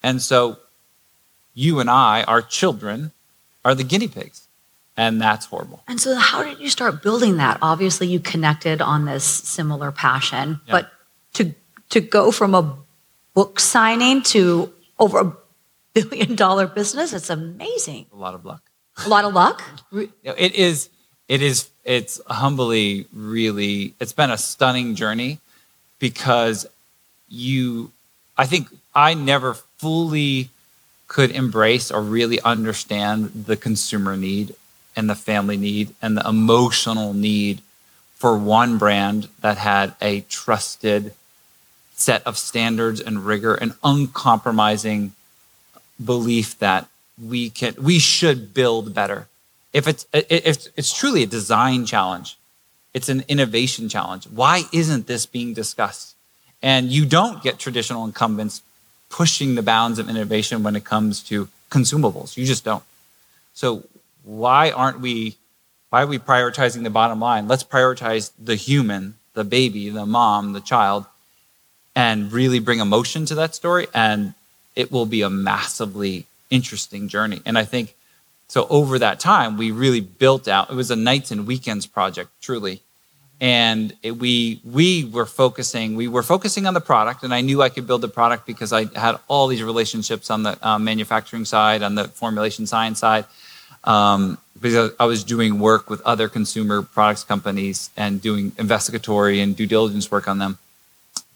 And 0.03 0.21
so 0.21 0.59
you 1.55 1.79
and 1.79 1.89
I, 1.89 2.25
our 2.25 2.43
children, 2.43 3.13
are 3.65 3.77
the 3.77 3.85
guinea 3.85 4.09
pigs. 4.09 4.49
And 5.01 5.19
that's 5.19 5.47
horrible. 5.47 5.83
And 5.89 5.99
so, 5.99 6.15
how 6.15 6.43
did 6.43 6.61
you 6.61 6.69
start 6.69 7.03
building 7.03 7.39
that? 7.39 7.57
Obviously, 7.63 8.07
you 8.07 8.21
connected 8.21 8.83
on 8.83 9.07
this 9.07 9.25
similar 9.25 9.91
passion, 9.93 10.61
yeah. 10.67 10.73
but 10.73 10.93
to 11.35 11.55
to 11.89 12.03
go 12.03 12.31
from 12.31 12.55
a 12.55 12.77
book 13.33 13.59
signing 13.59 14.21
to 14.25 14.71
over 14.99 15.19
a 15.19 15.33
billion 15.95 16.35
dollar 16.35 16.67
business, 16.67 17.15
it's 17.15 17.31
amazing. 17.31 18.09
A 18.13 18.17
lot 18.17 18.35
of 18.35 18.45
luck. 18.45 18.63
A 19.07 19.09
lot 19.09 19.25
of 19.25 19.33
luck. 19.33 19.63
It 19.91 20.55
is. 20.55 20.91
It 21.29 21.41
is. 21.41 21.71
It's 21.83 22.21
humbly, 22.27 23.07
really. 23.11 23.95
It's 24.01 24.13
been 24.13 24.31
a 24.31 24.37
stunning 24.37 24.97
journey 24.97 25.39
because 25.99 26.67
you. 27.27 27.91
I 28.37 28.45
think 28.45 28.69
I 28.95 29.15
never 29.15 29.55
fully 29.55 30.51
could 31.09 31.31
embrace 31.31 31.91
or 31.91 32.03
really 32.03 32.39
understand 32.43 33.47
the 33.47 33.57
consumer 33.57 34.15
need 34.15 34.55
and 35.01 35.11
the 35.11 35.15
family 35.15 35.57
need 35.57 35.95
and 36.01 36.17
the 36.17 36.29
emotional 36.29 37.15
need 37.15 37.63
for 38.15 38.37
one 38.37 38.79
brand 38.79 39.29
that 39.41 39.57
had 39.57 39.95
a 40.01 40.21
trusted 40.23 41.15
set 41.95 42.23
of 42.27 42.37
standards 42.37 43.01
and 43.01 43.25
rigor 43.27 43.55
and 43.55 43.75
uncompromising 43.83 45.13
belief 46.03 46.59
that 46.59 46.87
we 47.21 47.51
can 47.51 47.75
we 47.79 47.99
should 47.99 48.55
build 48.55 48.95
better. 48.95 49.27
If 49.73 49.89
it's 49.89 50.07
if 50.13 50.69
it's 50.77 50.93
truly 50.97 51.23
a 51.23 51.27
design 51.27 51.87
challenge 51.87 52.37
it's 52.93 53.09
an 53.09 53.25
innovation 53.29 53.89
challenge. 53.89 54.27
Why 54.27 54.65
isn't 54.73 55.07
this 55.07 55.27
being 55.27 55.55
discussed? 55.55 56.17
And 56.63 56.91
you 56.91 57.07
don't 57.07 57.43
get 57.43 57.59
traditional 57.59 58.05
incumbents 58.05 58.63
pushing 59.09 59.55
the 59.55 59.63
bounds 59.63 59.99
of 59.99 60.09
innovation 60.09 60.63
when 60.63 60.77
it 60.77 60.85
comes 60.85 61.23
to 61.25 61.49
consumables. 61.71 62.37
You 62.37 62.45
just 62.47 62.65
don't. 62.65 62.83
So 63.55 63.85
why 64.25 64.71
aren't 64.71 65.01
we 65.01 65.37
why 65.91 66.03
are 66.03 66.07
we 66.07 66.19
prioritizing 66.19 66.85
the 66.85 66.91
bottom 66.91 67.21
line? 67.21 67.49
Let's 67.49 67.65
prioritize 67.65 68.31
the 68.39 68.55
human 68.55 69.15
the 69.35 69.45
baby 69.45 69.89
the 69.89 70.07
mom 70.07 70.53
the 70.53 70.61
child 70.61 71.07
and 71.95 72.33
really 72.33 72.59
bring 72.59 72.81
emotion 72.81 73.27
to 73.27 73.35
that 73.35 73.55
story 73.55 73.87
and 73.95 74.35
it 74.77 74.91
will 74.91 75.07
be 75.07 75.23
a 75.23 75.31
massively 75.31 76.27
interesting 76.51 77.09
journey. 77.09 77.41
And 77.47 77.57
i 77.57 77.65
think 77.65 77.95
so 78.49 78.67
over 78.69 78.99
that 78.99 79.21
time 79.21 79.57
we 79.57 79.71
really 79.71 80.01
built 80.01 80.49
out 80.49 80.71
it 80.71 80.75
was 80.75 80.91
a 80.91 80.97
nights 80.97 81.31
and 81.31 81.47
weekends 81.47 81.87
project 81.87 82.31
truly. 82.41 82.83
And 83.43 83.97
it, 84.03 84.19
we 84.19 84.61
we 84.65 85.05
were 85.05 85.27
focusing 85.27 85.97
we 85.97 86.09
were 86.09 86.23
focusing 86.23 86.67
on 86.67 86.75
the 86.75 86.81
product 86.81 87.23
and 87.23 87.33
i 87.33 87.41
knew 87.41 87.63
i 87.63 87.71
could 87.71 87.87
build 87.87 88.03
the 88.03 88.09
product 88.09 88.47
because 88.47 88.71
i 88.73 88.85
had 88.99 89.19
all 89.29 89.47
these 89.47 89.63
relationships 89.63 90.31
on 90.31 90.43
the 90.43 90.59
um, 90.69 90.85
manufacturing 90.85 91.47
side 91.47 91.83
on 91.83 91.95
the 91.95 92.09
formulation 92.09 92.67
science 92.67 92.99
side 92.99 93.25
um, 93.85 94.39
because 94.61 94.93
i 95.01 95.05
was 95.05 95.25
doing 95.25 95.59
work 95.59 95.89
with 95.89 96.01
other 96.03 96.29
consumer 96.29 96.83
products 96.83 97.25
companies 97.25 97.91
and 97.97 98.21
doing 98.21 98.53
investigatory 98.59 99.41
and 99.41 99.57
due 99.57 99.67
diligence 99.67 100.11
work 100.11 100.29
on 100.29 100.39
them. 100.39 100.59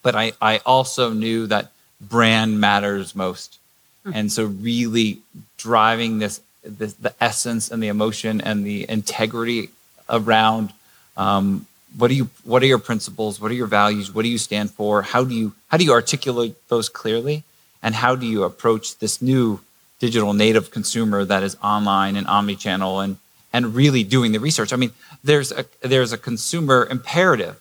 But 0.03 0.15
I, 0.15 0.33
I 0.41 0.59
also 0.67 1.13
knew 1.13 1.47
that 1.47 1.73
brand 2.01 2.61
matters 2.61 3.17
most. 3.17 3.59
Mm-hmm. 4.05 4.17
And 4.17 4.33
so 4.33 4.45
really 4.45 5.21
driving 5.57 6.19
this, 6.19 6.41
this, 6.63 6.93
the 6.95 7.15
essence 7.21 7.71
and 7.71 7.83
the 7.83 7.89
emotion 7.89 8.41
and 8.41 8.67
the 8.67 8.89
integrity 8.89 9.71
around 10.09 10.73
um, 11.17 11.67
what 11.97 12.09
do 12.09 12.15
you 12.15 12.29
what 12.43 12.63
are 12.63 12.67
your 12.67 12.81
principles? 12.81 13.41
What 13.41 13.51
are 13.53 13.55
your 13.55 13.69
values? 13.69 14.13
What 14.13 14.23
do 14.23 14.29
you 14.29 14.39
stand 14.39 14.73
for? 14.73 15.03
How 15.03 15.23
do 15.25 15.35
you 15.35 15.55
how 15.69 15.79
do 15.79 15.85
you 15.85 15.93
articulate 15.93 16.57
those 16.69 16.89
clearly? 16.89 17.45
And 17.83 17.95
how 17.95 18.17
do 18.17 18.27
you 18.27 18.43
approach 18.43 18.99
this 18.99 19.23
new 19.23 19.61
digital 20.07 20.33
native 20.33 20.67
consumer 20.71 21.25
that 21.25 21.43
is 21.43 21.57
online 21.63 22.15
and 22.17 22.27
omni-channel 22.27 23.01
and 23.01 23.17
and 23.53 23.75
really 23.75 24.03
doing 24.03 24.33
the 24.33 24.41
research 24.49 24.73
i 24.73 24.77
mean 24.77 24.93
there's 25.23 25.51
a 25.61 25.65
there's 25.93 26.13
a 26.13 26.19
consumer 26.19 26.87
imperative 26.91 27.57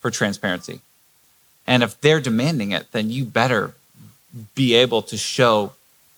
for 0.00 0.10
transparency 0.10 0.80
and 1.66 1.82
if 1.82 2.00
they're 2.00 2.20
demanding 2.20 2.72
it, 2.72 2.92
then 2.92 3.10
you 3.10 3.24
better 3.24 3.74
be 4.54 4.74
able 4.74 5.02
to 5.02 5.16
show 5.16 5.72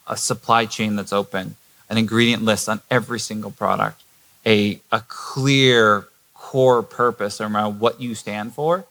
a 0.07 0.17
supply 0.17 0.67
chain 0.67 0.97
that's 0.97 1.13
open, 1.13 1.57
an 1.89 1.97
ingredient 1.97 2.43
list 2.43 2.69
on 2.69 2.81
every 2.91 3.21
single 3.21 3.51
product, 3.51 4.03
a, 4.45 4.81
a 4.93 5.03
clear 5.09 6.07
core 6.35 6.83
purpose 6.83 7.41
around 7.41 7.81
what 7.81 8.01
you 8.01 8.15
stand 8.15 8.55
for, 8.55 8.85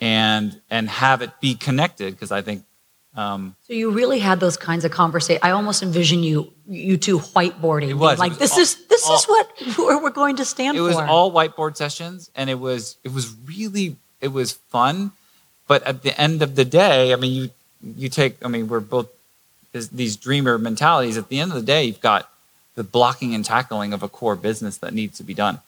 and 0.00 0.60
and 0.70 0.88
have 0.88 1.20
it 1.20 1.30
be 1.40 1.54
connected. 1.54 2.14
Because 2.14 2.32
I 2.32 2.42
think. 2.42 2.64
Um, 3.16 3.56
so 3.66 3.72
you 3.72 3.90
really 3.90 4.20
had 4.20 4.38
those 4.38 4.56
kinds 4.56 4.84
of 4.84 4.92
conversations. 4.92 5.40
I 5.42 5.50
almost 5.50 5.82
envision 5.82 6.22
you 6.22 6.52
you 6.68 6.96
two 6.96 7.18
whiteboarding. 7.18 7.88
It 7.88 7.94
was 7.94 8.18
like 8.18 8.32
it 8.32 8.40
was 8.40 8.50
this 8.50 8.52
all, 8.52 8.62
is 8.62 8.86
this 8.86 9.06
all, 9.06 9.16
is 9.16 9.24
what 9.78 10.02
we're 10.02 10.10
going 10.10 10.36
to 10.36 10.44
stand 10.44 10.76
for. 10.76 10.84
It 10.84 10.86
was 10.86 10.96
all 10.96 11.32
whiteboard 11.32 11.76
sessions, 11.76 12.30
and 12.36 12.48
it 12.48 12.60
was 12.60 12.96
it 13.02 13.12
was 13.12 13.34
really 13.46 13.96
it 14.20 14.28
was 14.28 14.52
fun 14.52 15.12
but 15.70 15.84
at 15.84 16.02
the 16.02 16.20
end 16.20 16.42
of 16.42 16.56
the 16.56 16.64
day, 16.64 17.12
I 17.12 17.16
mean, 17.16 17.32
you 17.32 17.50
you 17.96 18.08
take. 18.08 18.44
I 18.44 18.48
mean, 18.48 18.66
we're 18.66 18.80
both 18.80 19.08
these 19.70 20.16
dreamer 20.16 20.58
mentalities. 20.58 21.16
At 21.16 21.28
the 21.28 21.38
end 21.38 21.52
of 21.52 21.54
the 21.54 21.64
day, 21.64 21.84
you've 21.84 22.00
got 22.00 22.28
the 22.74 22.82
blocking 22.82 23.36
and 23.36 23.44
tackling 23.44 23.92
of 23.92 24.02
a 24.02 24.08
core 24.08 24.34
business 24.34 24.78
that 24.78 24.92
needs 24.92 25.16
to 25.18 25.22
be 25.22 25.32
done, 25.32 25.60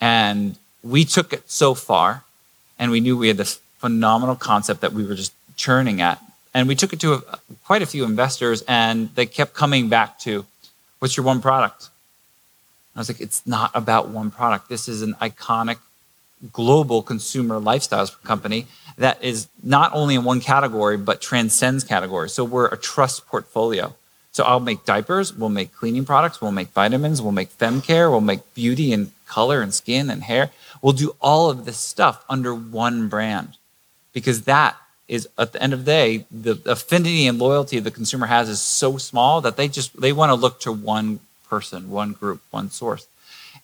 and 0.00 0.56
we 0.82 1.04
took 1.04 1.34
it 1.34 1.50
so 1.50 1.74
far, 1.74 2.24
and 2.78 2.90
we 2.90 3.00
knew 3.00 3.14
we 3.14 3.28
had 3.28 3.36
this 3.36 3.60
phenomenal 3.76 4.36
concept 4.36 4.80
that 4.80 4.94
we 4.94 5.04
were 5.04 5.14
just 5.14 5.34
churning 5.54 6.00
at, 6.00 6.18
and 6.54 6.68
we 6.68 6.74
took 6.74 6.92
it 6.92 7.00
to 7.00 7.14
a, 7.14 7.22
quite 7.64 7.82
a 7.82 7.86
few 7.86 8.04
investors, 8.04 8.62
and 8.68 9.14
they 9.14 9.26
kept 9.26 9.54
coming 9.54 9.88
back 9.88 10.18
to, 10.20 10.44
"What's 10.98 11.16
your 11.16 11.24
one 11.26 11.40
product?" 11.40 11.88
I 12.94 13.00
was 13.00 13.08
like, 13.08 13.20
"It's 13.20 13.46
not 13.46 13.70
about 13.74 14.08
one 14.08 14.30
product. 14.30 14.68
This 14.68 14.88
is 14.88 15.02
an 15.02 15.14
iconic." 15.14 15.78
global 16.52 17.02
consumer 17.02 17.60
lifestyles 17.60 18.20
company 18.24 18.66
that 18.98 19.22
is 19.22 19.48
not 19.62 19.92
only 19.94 20.14
in 20.14 20.24
one 20.24 20.40
category 20.40 20.96
but 20.96 21.20
transcends 21.20 21.84
categories. 21.84 22.32
So 22.32 22.44
we're 22.44 22.66
a 22.66 22.76
trust 22.76 23.26
portfolio. 23.26 23.94
So 24.32 24.44
I'll 24.44 24.60
make 24.60 24.84
diapers, 24.84 25.34
we'll 25.34 25.50
make 25.50 25.74
cleaning 25.74 26.06
products, 26.06 26.40
we'll 26.40 26.52
make 26.52 26.68
vitamins, 26.68 27.20
we'll 27.20 27.32
make 27.32 27.50
fem 27.50 27.82
care, 27.82 28.10
we'll 28.10 28.22
make 28.22 28.54
beauty 28.54 28.92
and 28.92 29.12
color 29.26 29.60
and 29.60 29.72
skin 29.74 30.08
and 30.10 30.22
hair. 30.22 30.50
We'll 30.80 30.94
do 30.94 31.14
all 31.20 31.50
of 31.50 31.64
this 31.64 31.78
stuff 31.78 32.24
under 32.28 32.54
one 32.54 33.08
brand 33.08 33.56
because 34.12 34.42
that 34.42 34.76
is 35.08 35.28
at 35.36 35.52
the 35.52 35.62
end 35.62 35.72
of 35.72 35.80
the 35.80 35.84
day 35.84 36.24
the 36.30 36.60
affinity 36.66 37.26
and 37.26 37.38
loyalty 37.38 37.78
the 37.80 37.90
consumer 37.90 38.26
has 38.26 38.48
is 38.48 38.60
so 38.60 38.96
small 38.96 39.40
that 39.40 39.56
they 39.56 39.68
just 39.68 40.00
they 40.00 40.12
want 40.12 40.30
to 40.30 40.34
look 40.34 40.60
to 40.60 40.72
one 40.72 41.20
person, 41.52 41.90
one 41.90 42.12
group, 42.12 42.40
one 42.50 42.70
source. 42.70 43.06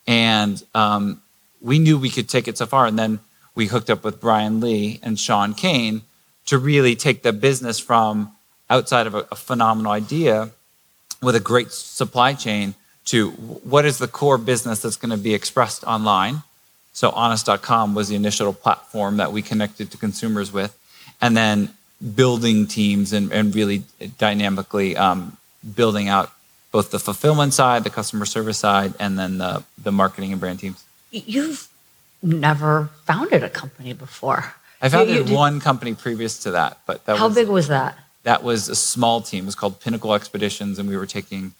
And 0.06 0.62
um, 0.74 1.22
we 1.62 1.78
knew 1.78 1.96
we 1.98 2.10
could 2.10 2.28
take 2.28 2.46
it 2.46 2.58
so 2.58 2.66
far. 2.66 2.84
And 2.84 2.98
then 2.98 3.18
we 3.54 3.66
hooked 3.66 3.88
up 3.88 4.04
with 4.04 4.20
Brian 4.20 4.60
Lee 4.60 5.00
and 5.02 5.18
Sean 5.18 5.54
Kane 5.54 6.02
to 6.44 6.58
really 6.58 6.94
take 6.94 7.22
the 7.22 7.32
business 7.32 7.78
from 7.78 8.32
outside 8.68 9.06
of 9.06 9.14
a, 9.14 9.26
a 9.32 9.34
phenomenal 9.34 9.90
idea 9.90 10.50
with 11.22 11.34
a 11.34 11.40
great 11.40 11.72
supply 11.72 12.34
chain 12.34 12.74
to 13.06 13.30
what 13.72 13.86
is 13.86 13.96
the 13.96 14.06
core 14.06 14.36
business 14.36 14.82
that's 14.82 14.96
going 14.96 15.16
to 15.16 15.22
be 15.28 15.32
expressed 15.32 15.82
online. 15.84 16.42
So 16.92 17.08
honest.com 17.08 17.94
was 17.94 18.08
the 18.08 18.16
initial 18.16 18.52
platform 18.52 19.16
that 19.16 19.32
we 19.32 19.40
connected 19.40 19.90
to 19.92 19.96
consumers 19.96 20.52
with. 20.52 20.76
And 21.20 21.36
then 21.36 21.70
building 22.14 22.66
teams 22.66 23.12
and, 23.12 23.32
and 23.32 23.54
really 23.54 23.82
dynamically 24.18 24.96
um, 24.96 25.36
building 25.74 26.08
out 26.08 26.32
both 26.70 26.90
the 26.90 26.98
fulfillment 26.98 27.54
side, 27.54 27.84
the 27.84 27.90
customer 27.90 28.26
service 28.26 28.58
side, 28.58 28.94
and 29.00 29.18
then 29.18 29.38
the, 29.38 29.64
the 29.82 29.90
marketing 29.90 30.32
and 30.32 30.40
brand 30.40 30.60
teams. 30.60 30.84
You've 31.10 31.68
never 32.22 32.90
founded 33.04 33.42
a 33.42 33.50
company 33.50 33.92
before. 33.92 34.54
I 34.80 34.88
founded 34.88 35.16
you, 35.16 35.24
you 35.24 35.34
one 35.34 35.60
company 35.60 35.94
previous 35.94 36.38
to 36.40 36.52
that, 36.52 36.78
but 36.86 37.04
that 37.06 37.16
how 37.16 37.28
was, 37.28 37.34
big 37.34 37.48
was 37.48 37.68
that? 37.68 37.98
That 38.22 38.42
was 38.42 38.68
a 38.68 38.76
small 38.76 39.22
team. 39.22 39.44
It 39.44 39.46
was 39.46 39.54
called 39.54 39.80
Pinnacle 39.80 40.14
Expeditions, 40.14 40.78
and 40.78 40.88
we 40.88 40.96
were 40.96 41.06
taking 41.06 41.54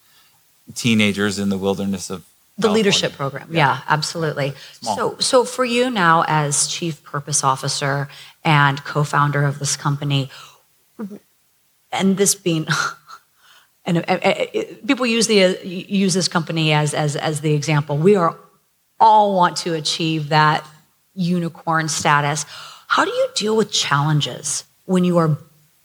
teenagers 0.75 1.39
in 1.39 1.49
the 1.49 1.59
wilderness 1.59 2.11
of 2.11 2.25
the 2.59 2.63
California. 2.63 2.85
leadership 2.85 3.13
program. 3.13 3.49
Yeah, 3.51 3.59
yeah 3.59 3.81
absolutely. 3.89 4.55
Small. 4.73 4.97
So, 4.97 5.17
so 5.19 5.45
for 5.45 5.65
you 5.65 5.91
now 5.91 6.25
as 6.27 6.67
chief 6.67 7.03
purpose 7.03 7.43
officer 7.43 8.09
and 8.45 8.83
co-founder 8.85 9.45
of 9.45 9.59
this 9.59 9.77
company, 9.77 10.31
and 11.93 12.17
this 12.17 12.35
being. 12.35 12.67
And 13.87 14.05
people 14.87 15.07
use 15.07 15.29
the 15.29 15.59
use 15.65 16.13
this 16.13 16.29
company 16.29 16.75
as, 16.75 16.93
as 16.93 17.17
as 17.17 17.41
the 17.41 17.55
example. 17.55 17.97
We 17.97 18.17
are 18.17 18.37
all 19.01 19.35
want 19.35 19.57
to 19.59 19.73
achieve 19.73 20.29
that 20.29 20.67
unicorn 21.15 21.89
status. 21.89 22.45
How 22.87 23.05
do 23.05 23.11
you 23.11 23.29
deal 23.35 23.57
with 23.57 23.71
challenges 23.71 24.65
when 24.85 25.05
you 25.05 25.19
are 25.19 25.39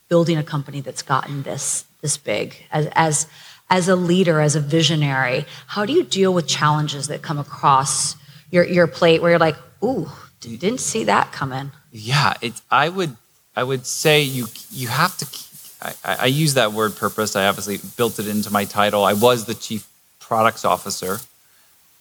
building 0.10 0.38
a 0.38 0.44
company 0.44 0.82
that's 0.82 1.02
gotten 1.02 1.44
this 1.44 1.86
this 2.02 2.18
big 2.18 2.56
as 2.72 2.88
as 2.94 3.28
as 3.70 3.88
a 3.88 3.96
leader, 3.96 4.42
as 4.42 4.56
a 4.56 4.60
visionary? 4.60 5.46
How 5.68 5.86
do 5.86 5.94
you 5.94 6.04
deal 6.04 6.34
with 6.34 6.48
challenges 6.48 7.08
that 7.08 7.22
come 7.22 7.40
across 7.40 8.16
your 8.52 8.66
your 8.66 8.88
plate 8.88 9.22
where 9.22 9.32
you're 9.32 9.40
like, 9.40 9.58
"Ooh, 9.84 10.10
didn't 10.42 10.80
see 10.80 11.04
that 11.06 11.32
coming"? 11.32 11.72
Yeah, 11.94 12.34
it's. 12.42 12.62
I 12.70 12.90
would 12.90 13.16
I 13.56 13.64
would 13.64 13.86
say 13.86 14.22
you 14.22 14.48
you 14.72 14.90
have 14.90 15.16
to. 15.20 15.26
I, 16.04 16.16
I 16.22 16.26
use 16.26 16.56
that 16.56 16.74
word 16.74 16.96
purpose. 16.96 17.36
I 17.36 17.48
obviously 17.48 17.80
built 17.96 18.20
it 18.20 18.28
into 18.28 18.50
my 18.52 18.66
title. 18.66 19.06
I 19.06 19.14
was 19.14 19.46
the 19.46 19.54
chief 19.54 19.88
products 20.20 20.66
officer 20.66 21.20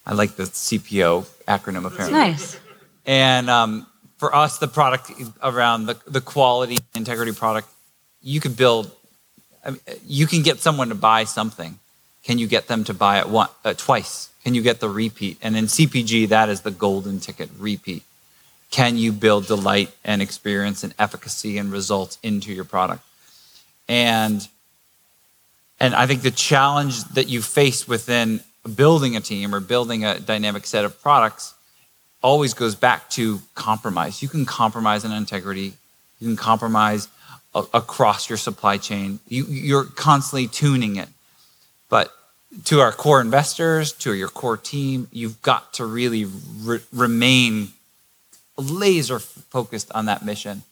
I 0.07 0.15
like 0.15 0.37
the 0.37 0.45
CPO 0.45 1.27
acronym 1.47 1.87
apparently. 1.87 2.19
Nice. 2.19 2.59
And 3.07 3.49
um, 3.49 3.87
for 4.19 4.35
us, 4.35 4.59
the 4.59 4.69
product 4.69 5.13
around 5.43 5.87
the, 5.87 5.97
the 6.07 6.21
quality 6.21 6.79
integrity 6.95 7.33
product, 7.33 7.69
you 8.21 8.41
could 8.41 8.57
build, 8.57 8.91
I 9.65 9.71
mean, 9.71 9.81
you 10.07 10.27
can 10.27 10.43
get 10.43 10.61
someone 10.61 10.89
to 10.89 10.95
buy 10.95 11.25
something, 11.25 11.79
Can 12.25 12.39
you 12.39 12.47
get 12.47 12.69
them 12.69 12.85
to 12.85 12.95
buy 12.95 13.19
it 13.19 13.29
one, 13.29 13.49
uh, 13.65 13.75
twice? 13.75 14.31
Can 14.45 14.55
you 14.55 14.63
get 14.63 14.81
the 14.81 14.89
repeat? 14.89 15.39
And 15.43 15.57
in 15.57 15.67
CPG, 15.67 16.29
that 16.29 16.49
is 16.49 16.63
the 16.63 16.71
golden 16.71 17.21
ticket 17.21 17.51
repeat. 17.59 18.03
Can 18.73 18.97
you 18.97 19.13
build 19.13 19.47
delight 19.47 19.91
and 20.03 20.21
experience 20.21 20.83
and 20.83 20.95
efficacy 20.99 21.59
and 21.59 21.71
results 21.71 22.19
into 22.23 22.53
your 22.53 22.65
product? 22.65 23.05
And 23.87 24.47
and 25.79 25.95
I 25.95 26.07
think 26.07 26.23
the 26.23 26.31
challenge 26.31 27.05
that 27.15 27.29
you 27.29 27.43
face 27.43 27.87
within 27.87 28.41
building 28.77 29.17
a 29.17 29.21
team 29.21 29.55
or 29.55 29.61
building 29.61 30.05
a 30.05 30.19
dynamic 30.19 30.65
set 30.65 30.85
of 30.85 31.01
products 31.03 31.55
always 32.23 32.55
goes 32.55 32.75
back 32.75 33.11
to 33.11 33.41
compromise. 33.55 34.23
You 34.23 34.29
can 34.29 34.47
compromise 34.47 35.05
on 35.05 35.13
integrity. 35.13 35.75
You 36.21 36.29
can 36.29 36.37
compromise 36.37 37.09
a- 37.55 37.65
across 37.75 38.31
your 38.31 38.39
supply 38.39 38.79
chain. 38.79 39.19
You, 39.27 39.45
you're 39.47 39.85
constantly 39.85 40.47
tuning 40.47 40.97
it. 40.97 41.09
But 41.89 42.13
to 42.67 42.81
our 42.81 42.93
core 42.93 43.21
investors, 43.21 43.93
to 43.93 44.15
your 44.15 44.29
core 44.29 44.57
team, 44.57 45.09
you've 45.11 45.43
got 45.43 45.75
to 45.75 45.85
really 45.85 46.27
re- 46.61 46.81
remain 46.93 47.73
laser 48.57 49.19
focused 49.19 49.91
on 49.93 50.07
that 50.07 50.25
mission. 50.25 50.63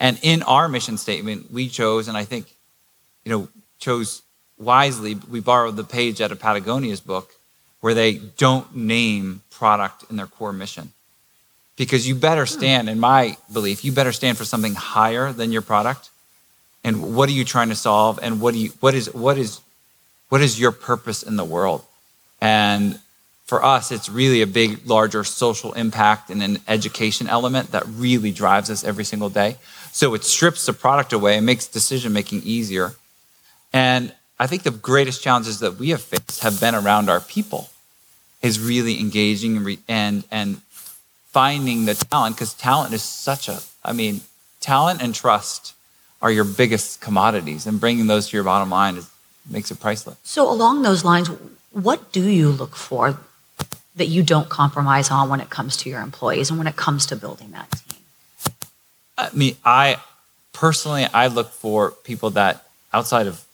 And 0.00 0.18
in 0.22 0.42
our 0.42 0.68
mission 0.68 0.98
statement, 0.98 1.52
we 1.52 1.68
chose, 1.68 2.08
and 2.08 2.16
I 2.16 2.24
think, 2.24 2.54
you 3.24 3.32
know, 3.32 3.48
chose 3.78 4.22
wisely, 4.58 5.14
we 5.14 5.40
borrowed 5.40 5.76
the 5.76 5.84
page 5.84 6.20
out 6.20 6.32
of 6.32 6.38
Patagonia's 6.38 7.00
book 7.00 7.32
where 7.80 7.94
they 7.94 8.14
don't 8.14 8.74
name 8.74 9.42
product 9.50 10.04
in 10.08 10.16
their 10.16 10.26
core 10.26 10.52
mission. 10.52 10.92
Because 11.76 12.08
you 12.08 12.14
better 12.14 12.46
hmm. 12.46 12.58
stand, 12.58 12.88
in 12.88 12.98
my 12.98 13.36
belief, 13.52 13.84
you 13.84 13.92
better 13.92 14.12
stand 14.12 14.38
for 14.38 14.44
something 14.44 14.74
higher 14.74 15.32
than 15.32 15.52
your 15.52 15.62
product. 15.62 16.10
And 16.82 17.14
what 17.14 17.28
are 17.28 17.32
you 17.32 17.44
trying 17.44 17.70
to 17.70 17.74
solve? 17.74 18.18
And 18.22 18.40
what 18.40 18.54
do 18.54 18.60
you 18.60 18.70
what 18.80 18.94
is 18.94 19.12
what 19.14 19.38
is 19.38 19.60
what 20.28 20.42
is 20.42 20.60
your 20.60 20.72
purpose 20.72 21.22
in 21.22 21.36
the 21.36 21.44
world? 21.44 21.84
And 22.40 23.00
for 23.44 23.62
us, 23.62 23.92
it's 23.92 24.08
really 24.08 24.40
a 24.40 24.46
big, 24.46 24.86
larger 24.86 25.22
social 25.22 25.72
impact 25.74 26.30
and 26.30 26.42
an 26.42 26.58
education 26.66 27.28
element 27.28 27.72
that 27.72 27.84
really 27.86 28.32
drives 28.32 28.70
us 28.70 28.82
every 28.84 29.04
single 29.04 29.28
day. 29.28 29.56
So 29.92 30.14
it 30.14 30.24
strips 30.24 30.66
the 30.66 30.72
product 30.72 31.12
away 31.12 31.36
and 31.36 31.44
makes 31.44 31.66
decision 31.66 32.12
making 32.12 32.42
easier. 32.44 32.94
And 33.72 34.12
I 34.38 34.46
think 34.46 34.62
the 34.62 34.70
greatest 34.70 35.22
challenges 35.22 35.60
that 35.60 35.76
we 35.78 35.90
have 35.90 36.02
faced 36.02 36.40
have 36.42 36.58
been 36.58 36.74
around 36.74 37.08
our 37.08 37.20
people, 37.20 37.70
is 38.40 38.60
really 38.60 38.98
engaging 39.00 39.56
and, 39.56 39.66
re- 39.66 39.78
and, 39.88 40.24
and 40.30 40.60
finding 41.26 41.84
the 41.86 41.94
talent, 41.94 42.36
because 42.36 42.54
talent 42.54 42.92
is 42.92 43.02
such 43.02 43.48
a, 43.48 43.60
I 43.84 43.92
mean, 43.92 44.20
talent 44.60 45.02
and 45.02 45.14
trust 45.14 45.74
are 46.20 46.30
your 46.30 46.44
biggest 46.44 47.00
commodities, 47.00 47.66
and 47.66 47.78
bringing 47.78 48.06
those 48.06 48.28
to 48.28 48.36
your 48.36 48.44
bottom 48.44 48.70
line 48.70 48.96
is, 48.96 49.10
makes 49.48 49.70
it 49.70 49.80
priceless. 49.80 50.16
So, 50.24 50.50
along 50.50 50.82
those 50.82 51.04
lines, 51.04 51.28
what 51.70 52.12
do 52.12 52.28
you 52.28 52.50
look 52.50 52.76
for 52.76 53.18
that 53.96 54.06
you 54.06 54.22
don't 54.22 54.48
compromise 54.48 55.10
on 55.10 55.28
when 55.28 55.40
it 55.40 55.50
comes 55.50 55.76
to 55.78 55.90
your 55.90 56.00
employees 56.00 56.50
and 56.50 56.58
when 56.58 56.66
it 56.66 56.76
comes 56.76 57.06
to 57.06 57.16
building 57.16 57.52
that 57.52 57.70
team? 57.70 57.98
I 59.16 59.30
mean, 59.32 59.56
I 59.64 59.98
personally, 60.52 61.06
I 61.12 61.28
look 61.28 61.50
for 61.50 61.90
people 61.90 62.30
that 62.30 62.66
outside 62.92 63.26
of 63.26 63.44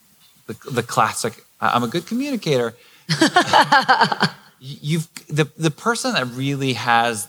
the, 0.47 0.57
the 0.71 0.83
classic, 0.83 1.45
I'm 1.61 1.83
a 1.83 1.89
good 1.89 2.07
communicator. 2.07 2.75
You've 4.61 5.09
the 5.27 5.51
the 5.57 5.71
person 5.71 6.13
that 6.15 6.27
really 6.27 6.75
has 6.75 7.29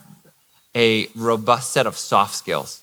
a 0.76 1.08
robust 1.16 1.72
set 1.72 1.88
of 1.88 1.98
soft 1.98 2.36
skills. 2.36 2.82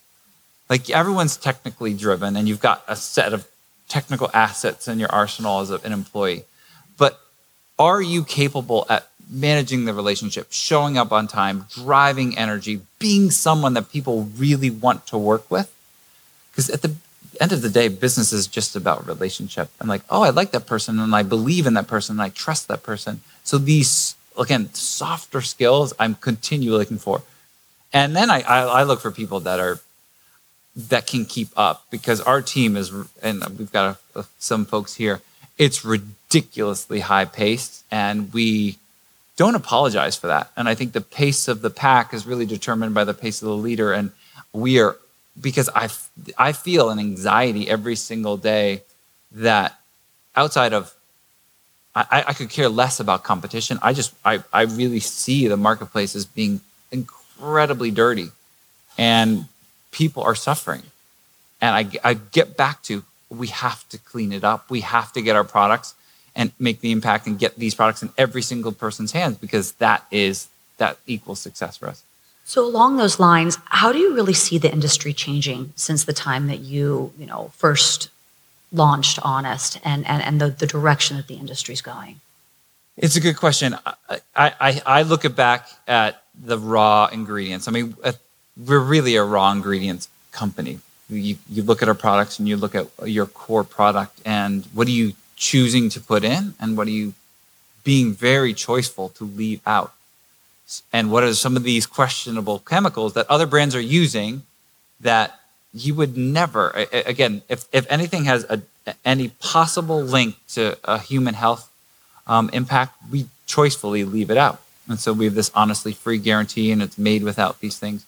Like 0.71 0.91
everyone's 0.91 1.37
technically 1.37 1.95
driven, 1.95 2.37
and 2.37 2.49
you've 2.49 2.61
got 2.61 2.83
a 2.89 2.97
set 2.97 3.33
of 3.33 3.47
technical 3.89 4.31
assets 4.35 4.89
in 4.89 4.99
your 4.99 5.11
arsenal 5.11 5.61
as 5.61 5.71
an 5.71 5.93
employee. 5.93 6.45
But 6.97 7.21
are 7.79 8.03
you 8.03 8.25
capable 8.25 8.87
at 8.89 9.08
managing 9.31 9.85
the 9.85 9.95
relationship, 9.95 10.49
showing 10.51 10.97
up 10.97 11.13
on 11.13 11.29
time, 11.29 11.67
driving 11.71 12.37
energy, 12.37 12.81
being 12.99 13.31
someone 13.31 13.75
that 13.75 13.91
people 13.91 14.29
really 14.37 14.71
want 14.71 15.07
to 15.09 15.19
work 15.19 15.51
with? 15.51 15.73
Because 16.51 16.71
at 16.71 16.83
the 16.83 16.95
end 17.41 17.53
of 17.53 17.63
the 17.63 17.69
day, 17.69 17.89
business 17.89 18.33
is 18.33 18.47
just 18.47 18.75
about 18.75 19.07
relationship. 19.07 19.71
I'm 19.81 19.89
like, 19.89 20.03
oh, 20.11 20.23
I 20.23 20.31
like 20.31 20.51
that 20.53 20.67
person 20.67 20.99
and 20.99 21.15
I 21.15 21.23
believe 21.23 21.67
in 21.67 21.75
that 21.75 21.87
person 21.87 22.15
and 22.15 22.23
I 22.23 22.31
trust 22.31 22.69
that 22.69 22.83
person. 22.83 23.21
So 23.45 23.59
these, 23.59 24.17
again, 24.39 24.73
softer 24.75 25.41
skills 25.41 25.93
I'm 25.99 26.15
continually 26.15 26.79
looking 26.79 26.99
for. 26.99 27.23
And 27.93 28.15
then 28.15 28.31
I, 28.31 28.41
I, 28.43 28.61
I 28.61 28.83
look 28.83 29.01
for 29.01 29.11
people 29.11 29.41
that 29.41 29.61
are 29.61 29.81
that 30.79 31.09
can 31.09 31.25
keep 31.25 31.49
up 31.57 31.87
because 31.91 32.21
our 32.21 32.41
team 32.41 32.77
is, 32.77 32.93
and 33.21 33.45
we've 33.59 33.73
got 33.73 33.99
a, 34.15 34.21
a, 34.21 34.25
some 34.39 34.65
folks 34.65 34.95
here. 34.95 35.21
It's 35.57 35.85
ridiculously 35.85 37.01
high 37.01 37.25
paced, 37.25 37.85
and 37.91 38.33
we 38.33 38.79
don't 39.39 39.55
apologize 39.55 40.17
for 40.17 40.27
that. 40.27 40.51
And 40.57 40.69
I 40.69 40.75
think 40.75 40.93
the 40.93 41.01
pace 41.01 41.47
of 41.47 41.63
the 41.63 41.71
pack 41.71 42.13
is 42.13 42.27
really 42.27 42.45
determined 42.45 42.93
by 42.93 43.05
the 43.05 43.15
pace 43.15 43.41
of 43.41 43.47
the 43.47 43.55
leader. 43.55 43.93
And 43.93 44.11
we 44.53 44.81
are 44.81 44.97
because 45.41 45.71
I, 45.75 45.89
I 46.37 46.53
feel 46.53 46.91
an 46.91 46.99
anxiety 46.99 47.71
every 47.71 47.95
single 47.95 48.37
day 48.37 48.83
that 49.33 49.79
outside 50.35 50.73
of 50.73 50.93
I, 51.95 52.25
I 52.29 52.33
could 52.33 52.51
care 52.51 52.69
less 52.69 53.01
about 53.01 53.23
competition. 53.23 53.79
I 53.81 53.93
just 53.93 54.13
I, 54.25 54.43
I 54.53 54.63
really 54.63 55.01
see 55.01 55.47
the 55.47 55.57
marketplace 55.57 56.15
as 56.17 56.25
being 56.25 56.61
incredibly 56.91 57.91
dirty 57.93 58.31
and 58.99 59.47
people 59.93 60.25
are 60.25 60.35
suffering. 60.35 60.83
And 61.61 61.75
I, 61.75 62.11
I 62.11 62.15
get 62.15 62.57
back 62.57 62.83
to 62.85 63.05
we 63.31 63.49
have 63.49 63.89
to 63.91 63.99
clean 63.99 64.33
it 64.33 64.43
up. 64.43 64.69
We 64.69 64.81
have 64.81 65.13
to 65.13 65.23
get 65.23 65.37
our 65.37 65.45
products 65.45 65.95
and 66.39 66.53
make 66.59 66.81
the 66.81 66.93
impact 66.93 67.27
and 67.27 67.39
get 67.39 67.57
these 67.57 67.75
products 67.75 68.03
in 68.03 68.11
every 68.17 68.41
single 68.41 68.73
person's 68.73 69.13
hands 69.13 69.37
because 69.37 69.73
that 69.73 70.07
is 70.11 70.49
that 70.79 70.97
equals 71.07 71.41
success 71.41 71.77
for 71.77 71.89
us. 71.89 72.03
So 72.45 72.65
along 72.65 72.97
those 72.97 73.19
lines, 73.21 73.59
how 73.67 73.93
do 73.93 73.99
you 73.99 74.15
really 74.15 74.33
see 74.33 74.57
the 74.57 74.73
industry 74.73 75.13
changing 75.13 75.73
since 75.77 76.05
the 76.05 76.15
time 76.15 76.47
that 76.47 76.61
you, 76.61 77.13
you 77.19 77.27
know, 77.27 77.51
first 77.57 78.09
launched 78.73 79.19
Honest 79.23 79.81
and, 79.85 80.07
and, 80.07 80.23
and 80.23 80.41
the, 80.41 80.49
the 80.49 80.67
direction 80.67 81.17
that 81.19 81.27
the 81.27 81.35
industry 81.35 81.75
is 81.75 81.83
going? 81.83 82.21
It's 82.97 83.17
a 83.17 83.21
good 83.21 83.37
question. 83.37 83.77
I, 83.85 84.21
I, 84.35 84.83
I 84.87 85.03
look 85.03 85.25
at 85.25 85.37
back 85.37 85.69
at 85.87 86.23
the 86.43 86.59
raw 86.59 87.09
ingredients. 87.13 87.69
I 87.69 87.73
mean, 87.73 87.97
we're 88.57 88.81
really 88.81 89.17
a 89.17 89.25
raw 89.25 89.51
ingredients 89.53 90.09
company. 90.33 90.79
You, 91.11 91.37
you 91.51 91.63
look 91.63 91.83
at 91.83 91.89
our 91.89 91.95
products 91.95 92.39
and 92.39 92.49
you 92.49 92.57
look 92.57 92.75
at 92.75 92.87
your 93.05 93.27
core 93.27 93.65
product 93.65 94.21
and 94.25 94.65
what 94.73 94.87
do 94.87 94.93
you 94.93 95.15
choosing 95.39 95.89
to 95.89 96.01
put 96.01 96.25
in 96.25 96.55
and 96.61 96.77
what 96.77 96.87
are 96.87 96.91
you 96.91 97.15
being 97.85 98.13
very 98.13 98.53
choiceful 98.53 99.15
to 99.15 99.25
leave 99.25 99.63
out? 99.67 99.95
And 100.93 101.11
what 101.11 101.25
are 101.25 101.33
some 101.33 101.57
of 101.57 101.63
these 101.63 101.87
questionable 101.87 102.59
chemicals 102.59 103.15
that 103.15 103.31
other 103.31 103.47
brands 103.47 103.75
are 103.75 103.81
using 103.81 104.43
that 105.01 105.41
you 105.73 105.95
would 105.95 106.17
never 106.17 106.71
again 106.93 107.43
if, 107.49 107.65
if 107.73 107.87
anything 107.91 108.25
has 108.25 108.45
a, 108.45 108.61
any 109.05 109.29
possible 109.41 110.03
link 110.03 110.37
to 110.49 110.77
a 110.85 110.99
human 110.99 111.35
health 111.35 111.71
um, 112.27 112.51
impact 112.53 112.95
we 113.11 113.27
choicefully 113.47 114.11
leave 114.11 114.31
it 114.31 114.37
out. 114.37 114.61
And 114.89 114.99
so 114.99 115.13
we 115.13 115.25
have 115.25 115.35
this 115.35 115.51
honestly 115.55 115.93
free 115.93 116.19
guarantee 116.19 116.73
and 116.73 116.83
it's 116.83 116.99
made 116.99 117.23
without 117.23 117.61
these 117.61 117.79
things. 117.79 118.05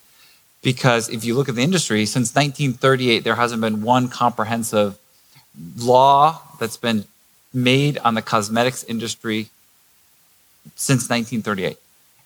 Because 0.63 1.09
if 1.09 1.25
you 1.25 1.35
look 1.35 1.49
at 1.49 1.55
the 1.55 1.63
industry 1.63 2.05
since 2.07 2.35
1938 2.35 3.25
there 3.25 3.37
hasn't 3.37 3.63
been 3.63 3.83
one 3.83 4.09
comprehensive 4.09 4.99
law 5.79 6.43
that's 6.59 6.77
been 6.77 7.05
made 7.53 7.99
on 7.99 8.15
the 8.15 8.23
cosmetics 8.23 8.85
industry 8.85 9.49
since 10.77 11.09
1938 11.09 11.79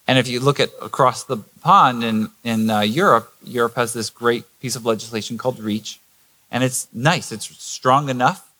and 0.06 0.18
if 0.18 0.28
you 0.28 0.40
look 0.40 0.60
at 0.60 0.70
across 0.82 1.24
the 1.24 1.38
pond 1.62 2.04
in, 2.04 2.30
in 2.42 2.68
uh, 2.68 2.80
Europe, 2.80 3.34
Europe 3.42 3.74
has 3.76 3.92
this 3.92 4.10
great 4.10 4.44
piece 4.60 4.76
of 4.76 4.84
legislation 4.84 5.38
called 5.38 5.58
REACH. 5.58 5.98
And 6.50 6.62
it's 6.62 6.88
nice, 6.92 7.32
it's 7.32 7.46
strong 7.62 8.08
enough, 8.08 8.52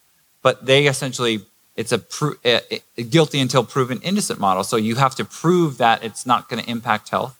but 0.42 0.66
they 0.66 0.87
essentially, 0.87 1.42
it's 1.77 1.92
a, 1.92 1.98
pro- 1.98 2.35
a, 2.44 2.81
a 2.96 3.03
guilty 3.03 3.40
until 3.40 3.62
proven 3.62 4.00
innocent 4.00 4.40
model. 4.40 4.64
So 4.64 4.77
you 4.77 4.96
have 4.96 5.14
to 5.16 5.24
prove 5.24 5.79
that 5.79 6.03
it's 6.03 6.24
not 6.24 6.48
going 6.48 6.62
to 6.62 6.70
impact 6.70 7.11
health, 7.11 7.38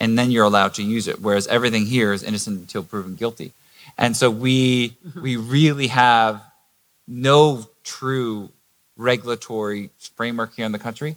and 0.00 0.18
then 0.18 0.30
you're 0.30 0.44
allowed 0.44 0.74
to 0.74 0.82
use 0.82 1.06
it. 1.06 1.20
Whereas 1.20 1.46
everything 1.48 1.86
here 1.86 2.12
is 2.12 2.22
innocent 2.22 2.58
until 2.58 2.82
proven 2.82 3.14
guilty. 3.14 3.52
And 3.98 4.16
so 4.16 4.30
we, 4.30 4.90
mm-hmm. 4.90 5.22
we 5.22 5.36
really 5.36 5.88
have 5.88 6.42
no 7.06 7.68
true 7.96 8.50
regulatory 8.96 9.90
framework 10.16 10.54
here 10.54 10.66
in 10.66 10.72
the 10.72 10.78
country 10.78 11.16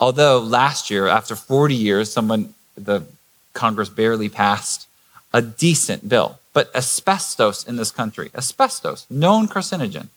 Although 0.00 0.38
last 0.38 0.90
year, 0.90 1.08
after 1.08 1.34
40 1.34 1.74
years, 1.74 2.12
someone, 2.12 2.54
the 2.76 3.04
Congress 3.52 3.88
barely 3.88 4.28
passed 4.28 4.86
a 5.32 5.42
decent 5.42 6.08
bill. 6.08 6.38
But 6.52 6.74
asbestos 6.74 7.66
in 7.66 7.76
this 7.76 7.90
country, 7.90 8.30
asbestos, 8.34 9.06
known 9.10 9.48
carcinogen, 9.48 10.08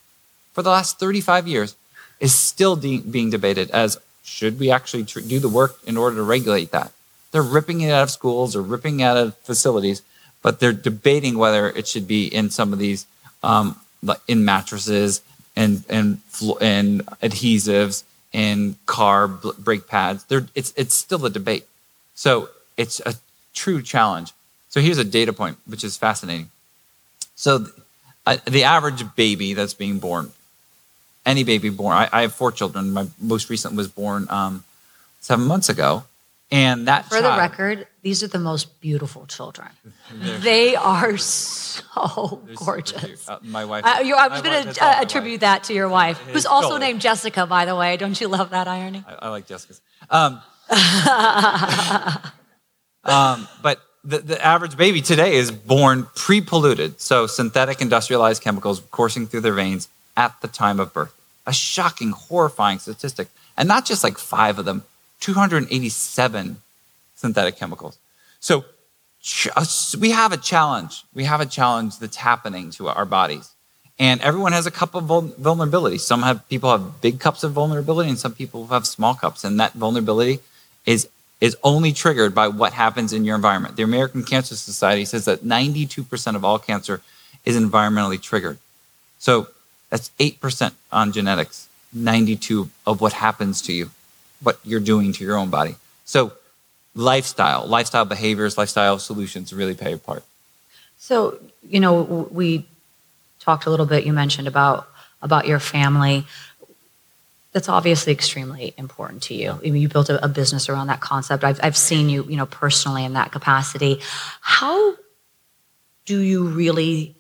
for 0.54 0.62
the 0.62 0.70
last 0.70 1.00
35 1.00 1.48
years, 1.48 1.76
is 2.20 2.34
still 2.34 2.76
de- 2.76 3.00
being 3.00 3.30
debated 3.30 3.72
as 3.72 3.98
should 4.24 4.60
we 4.60 4.70
actually 4.70 5.04
tr- 5.04 5.20
do 5.22 5.40
the 5.40 5.50
work 5.50 5.78
in 5.86 5.98
order 5.98 6.18
to 6.18 6.24
regulate 6.24 6.72
that? 6.72 6.92
They're 7.32 7.42
ripping 7.42 7.82
it 7.82 7.92
out 7.92 8.04
of 8.04 8.12
schools 8.12 8.56
or 8.56 8.62
ripping 8.62 9.00
it 9.00 9.04
out 9.04 9.18
of 9.18 9.36
facilities, 9.38 10.04
but 10.44 10.60
they're 10.60 10.74
debating 10.74 11.38
whether 11.38 11.70
it 11.70 11.88
should 11.88 12.08
be 12.08 12.28
in 12.28 12.50
some 12.52 12.72
of 12.72 12.80
these, 12.80 13.08
um, 13.42 13.80
in 14.28 14.46
mattresses 14.46 15.22
and 15.56 15.84
and 15.90 16.20
and 16.62 17.06
adhesives 17.22 18.04
and 18.34 18.76
car 18.86 19.28
brake 19.28 19.88
pads. 19.88 20.24
They're, 20.26 20.48
it's, 20.56 20.74
it's 20.78 20.96
still 20.96 21.26
a 21.26 21.30
debate. 21.30 21.68
So 22.16 22.50
it's 22.78 23.02
a 23.06 23.16
true 23.54 23.82
challenge. 23.82 24.32
So 24.70 24.80
here's 24.80 24.98
a 24.98 25.04
data 25.04 25.34
point, 25.34 25.58
which 25.66 25.84
is 25.84 25.98
fascinating. 25.98 26.50
So 27.36 27.68
uh, 28.26 28.38
the 28.46 28.64
average 28.64 29.04
baby 29.16 29.54
that's 29.54 29.74
being 29.74 30.00
born, 30.00 30.32
any 31.26 31.44
baby 31.44 31.70
born, 31.70 31.94
I, 31.94 32.10
I 32.12 32.22
have 32.22 32.34
four 32.34 32.52
children. 32.52 32.92
My 32.92 33.08
most 33.20 33.50
recent 33.50 33.76
was 33.76 33.88
born 33.88 34.28
um, 34.30 34.64
seven 35.20 35.46
months 35.46 35.68
ago. 35.68 36.06
And 36.52 36.88
that 36.90 37.06
For 37.06 37.22
child, 37.22 37.26
the 37.26 37.38
record, 37.38 37.88
these 38.02 38.24
are 38.24 38.28
the 38.28 38.40
most 38.40 38.82
beautiful 38.82 39.26
children. 39.26 39.70
they 40.42 40.76
are 40.76 41.18
so 41.18 42.44
gorgeous. 42.56 43.30
Uh, 43.30 43.40
my 43.42 43.64
wife. 43.64 43.86
Uh, 43.86 44.04
I 44.18 44.28
was 44.28 44.42
going 44.42 44.66
to 44.66 44.86
uh, 44.86 45.02
attribute 45.02 45.40
that 45.42 45.64
to 45.66 45.74
your 45.74 45.88
wife, 45.88 46.18
who's 46.18 46.46
also 46.46 46.78
named 46.78 47.00
Jessica, 47.00 47.48
by 47.48 47.64
the 47.64 47.76
way. 47.76 47.96
Don't 47.96 48.20
you 48.20 48.28
love 48.28 48.50
that 48.50 48.68
irony? 48.68 49.04
I, 49.08 49.28
I 49.28 49.30
like 49.30 49.48
Jessica's. 49.48 49.80
Um, 50.10 50.42
um, 53.06 53.48
but 53.62 53.80
the, 54.04 54.20
the 54.20 54.46
average 54.46 54.76
baby 54.76 55.02
today 55.02 55.36
is 55.36 55.52
born 55.52 56.08
pre-polluted, 56.16 57.00
so 57.00 57.28
synthetic 57.28 57.82
industrialized 57.82 58.42
chemicals 58.44 58.82
coursing 58.92 59.26
through 59.28 59.42
their 59.42 59.54
veins 59.54 59.88
at 60.18 60.40
the 60.42 60.48
time 60.50 60.80
of 60.82 60.94
birth. 60.94 61.14
A 61.48 61.54
shocking, 61.54 62.12
horrifying 62.12 62.80
statistic. 62.80 63.30
And 63.58 63.68
not 63.68 63.86
just 63.86 64.04
like 64.04 64.18
five 64.18 64.60
of 64.60 64.66
them, 64.66 64.84
287 65.22 66.58
synthetic 67.16 67.56
chemicals. 67.56 67.98
So 68.40 68.66
uh, 69.56 69.66
we 70.00 70.12
have 70.12 70.34
a 70.34 70.38
challenge. 70.38 71.04
We 71.14 71.24
have 71.24 71.40
a 71.40 71.46
challenge 71.46 72.00
that's 72.00 72.18
happening 72.18 72.72
to 72.72 72.90
our 72.90 73.06
bodies. 73.06 73.52
And 74.00 74.20
everyone 74.22 74.52
has 74.52 74.66
a 74.66 74.72
cup 74.72 74.96
of 74.96 75.04
vulnerability. 75.38 76.00
Some 76.00 76.24
have 76.24 76.48
people 76.50 76.72
have 76.72 77.02
big 77.02 77.20
cups 77.20 77.44
of 77.44 77.52
vulnerability, 77.52 78.10
and 78.10 78.18
some 78.18 78.34
people 78.34 78.68
have 78.68 78.88
small 78.88 79.14
cups. 79.14 79.44
And 79.44 79.60
that 79.60 79.74
vulnerability 79.74 80.40
is 80.86 81.08
is 81.40 81.58
only 81.64 81.92
triggered 81.92 82.36
by 82.36 82.48
what 82.48 82.74
happens 82.74 83.14
in 83.14 83.26
your 83.26 83.36
environment. 83.36 83.76
The 83.76 83.84
American 83.84 84.24
Cancer 84.24 84.56
Society 84.56 85.06
says 85.06 85.26
that 85.26 85.44
92% 85.44 86.36
of 86.36 86.46
all 86.46 86.60
cancer 86.60 87.02
is 87.46 87.58
environmentally 87.58 88.22
triggered. 88.22 88.60
So 89.18 89.48
that's 89.90 90.12
8% 90.20 90.74
on 90.92 91.12
genetics, 91.12 91.68
92 91.94 92.70
of 92.86 93.02
what 93.02 93.14
happens 93.14 93.60
to 93.64 93.74
you 93.74 93.90
what 94.42 94.60
you're 94.64 94.80
doing 94.80 95.14
to 95.14 95.24
your 95.24 95.38
own 95.38 95.50
body. 95.50 95.76
So, 96.06 96.34
lifestyle, 96.96 97.66
lifestyle 97.66 98.06
behaviors, 98.06 98.58
lifestyle 98.58 99.00
solutions 99.00 99.54
really 99.54 99.76
play 99.76 99.94
a 99.94 99.98
part. 99.98 100.24
So, 100.98 101.38
you 101.68 101.80
know, 101.80 102.28
we 102.32 102.66
talked 103.40 103.66
a 103.66 103.70
little 103.70 103.86
bit. 103.86 104.06
You 104.06 104.14
mentioned 104.14 104.48
about 104.48 104.88
about 105.22 105.48
your 105.48 105.60
family. 105.60 106.26
That's 107.54 107.68
obviously 107.68 108.14
extremely 108.14 108.74
important 108.78 109.24
to 109.24 109.34
you. 109.34 109.52
I 109.52 109.70
mean, 109.70 109.82
you 109.82 109.90
built 109.90 110.10
a, 110.10 110.24
a 110.24 110.30
business 110.30 110.70
around 110.70 110.88
that 110.88 111.02
concept. 111.02 111.44
I've 111.44 111.60
I've 111.64 111.78
seen 111.78 112.10
you, 112.10 112.24
you 112.24 112.38
know, 112.38 112.46
personally 112.46 113.04
in 113.04 113.14
that 113.14 113.32
capacity. 113.32 114.00
How 114.42 114.96
do 116.06 116.20
you 116.20 116.46
really 116.48 117.16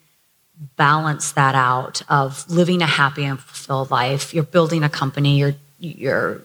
balance 0.77 1.31
that 1.33 1.55
out 1.55 2.01
of 2.07 2.49
living 2.49 2.81
a 2.81 2.85
happy 2.85 3.23
and 3.23 3.39
fulfilled 3.39 3.91
life? 3.91 4.33
You're 4.33 4.43
building 4.43 4.83
a 4.83 4.89
company. 4.89 5.37
You're 5.37 5.55
you're 5.79 6.41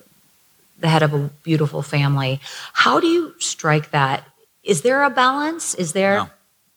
the 0.78 0.88
head 0.88 1.02
of 1.02 1.14
a 1.14 1.30
beautiful 1.42 1.82
family. 1.82 2.40
How 2.72 3.00
do 3.00 3.06
you 3.06 3.34
strike 3.38 3.90
that? 3.90 4.24
Is 4.62 4.82
there 4.82 5.02
a 5.04 5.10
balance? 5.10 5.74
Is 5.74 5.92
there? 5.92 6.16
No, 6.16 6.30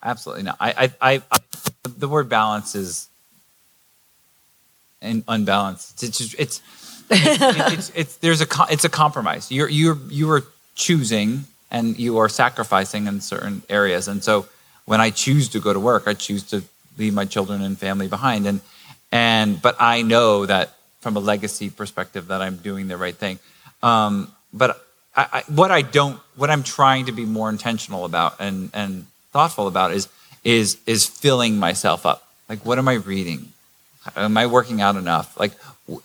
absolutely 0.03 0.43
not. 0.43 0.57
I, 0.59 0.91
I, 1.01 1.13
I, 1.13 1.21
I 1.31 1.39
the 1.97 2.07
word 2.07 2.29
balance 2.29 2.75
is 2.75 3.09
and 5.01 5.23
unbalanced. 5.27 6.03
It's 6.03 6.17
just, 6.17 6.35
it's, 6.38 6.62
it's, 7.09 7.41
it's, 7.71 7.91
it's, 7.95 8.17
there's 8.17 8.41
a, 8.41 8.47
it's 8.69 8.85
a 8.85 8.89
compromise. 8.89 9.51
You're, 9.51 9.69
you're, 9.69 9.97
you 10.09 10.29
are 10.31 10.43
choosing 10.75 11.45
and 11.71 11.97
you 11.97 12.17
are 12.17 12.29
sacrificing 12.29 13.07
in 13.07 13.21
certain 13.21 13.63
areas. 13.69 14.07
And 14.07 14.23
so 14.23 14.47
when 14.85 14.99
I 14.99 15.09
choose 15.09 15.49
to 15.49 15.59
go 15.59 15.73
to 15.73 15.79
work, 15.79 16.03
I 16.07 16.13
choose 16.13 16.43
to 16.49 16.63
leave 16.97 17.13
my 17.13 17.25
children 17.25 17.62
and 17.62 17.77
family 17.77 18.07
behind. 18.07 18.45
And, 18.47 18.62
and, 19.12 19.62
but 19.62 19.75
I 19.79 20.01
know 20.01 20.45
that 20.45 20.73
from 20.99 21.15
a 21.15 21.19
legacy 21.19 21.69
perspective 21.69 22.27
that 22.27 22.41
I'm 22.41 22.57
doing 22.57 22.88
the 22.88 22.97
right 22.97 23.15
thing. 23.15 23.39
Um, 23.82 24.32
but 24.54 24.86
I, 25.15 25.28
I, 25.32 25.44
what 25.48 25.72
I 25.72 25.82
don't, 25.82 26.20
what 26.36 26.50
I'm 26.50 26.63
trying 26.63 27.06
to 27.06 27.12
be 27.12 27.26
more 27.26 27.50
intentional 27.50 28.06
about 28.06 28.39
and, 28.39 28.70
and 28.74 29.06
thoughtful 29.32 29.68
about 29.68 29.94
is, 29.94 30.08
is, 30.44 30.78
is 30.86 31.06
filling 31.06 31.58
myself 31.58 32.06
up. 32.06 32.28
Like, 32.48 32.65
what 32.65 32.78
am 32.78 32.88
I 32.88 32.96
reading? 32.96 33.52
Am 34.15 34.38
I 34.38 34.48
working 34.48 34.82
out 34.82 34.96
enough? 34.96 35.39
Like, 35.39 35.52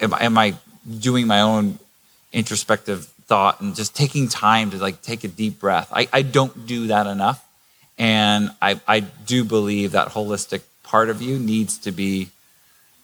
am, 0.01 0.13
am 0.15 0.37
I 0.39 0.55
doing 0.99 1.27
my 1.27 1.41
own 1.41 1.79
introspective 2.33 3.07
thought 3.27 3.61
and 3.61 3.75
just 3.75 3.97
taking 3.97 4.29
time 4.29 4.71
to 4.71 4.77
like 4.77 5.01
take 5.03 5.25
a 5.25 5.29
deep 5.29 5.59
breath? 5.59 5.89
I, 5.93 6.09
I 6.13 6.23
don't 6.23 6.67
do 6.67 6.89
that 6.89 7.07
enough. 7.07 7.47
And 7.97 8.51
I, 8.61 8.81
I 8.89 9.01
do 9.01 9.45
believe 9.45 9.93
that 9.93 10.09
holistic 10.09 10.63
part 10.83 11.09
of 11.09 11.23
you 11.23 11.39
needs 11.39 11.79
to 11.79 11.93
be 11.93 12.31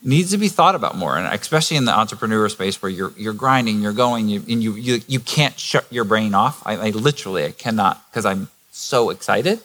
needs 0.03 0.31
to 0.31 0.39
be 0.39 0.49
thought 0.49 0.75
about 0.75 0.97
more, 0.97 1.17
and 1.17 1.27
especially 1.35 1.77
in 1.77 1.85
the 1.85 1.97
entrepreneur 1.97 2.49
space 2.49 2.81
where 2.83 2.91
you're 2.91 3.13
you're 3.17 3.35
grinding, 3.35 3.81
you're 3.81 3.93
going, 3.93 4.29
you, 4.29 4.43
and 4.49 4.63
you 4.63 4.75
you 4.75 5.01
you 5.07 5.21
can't 5.21 5.59
shut 5.59 5.87
your 5.91 6.05
brain 6.05 6.35
off. 6.35 6.63
I, 6.67 6.89
I 6.89 6.91
literally 6.91 7.45
I 7.45 7.53
cannot 7.53 8.05
because 8.11 8.25
I'm 8.25 8.49
so 8.71 9.11
excited, 9.11 9.61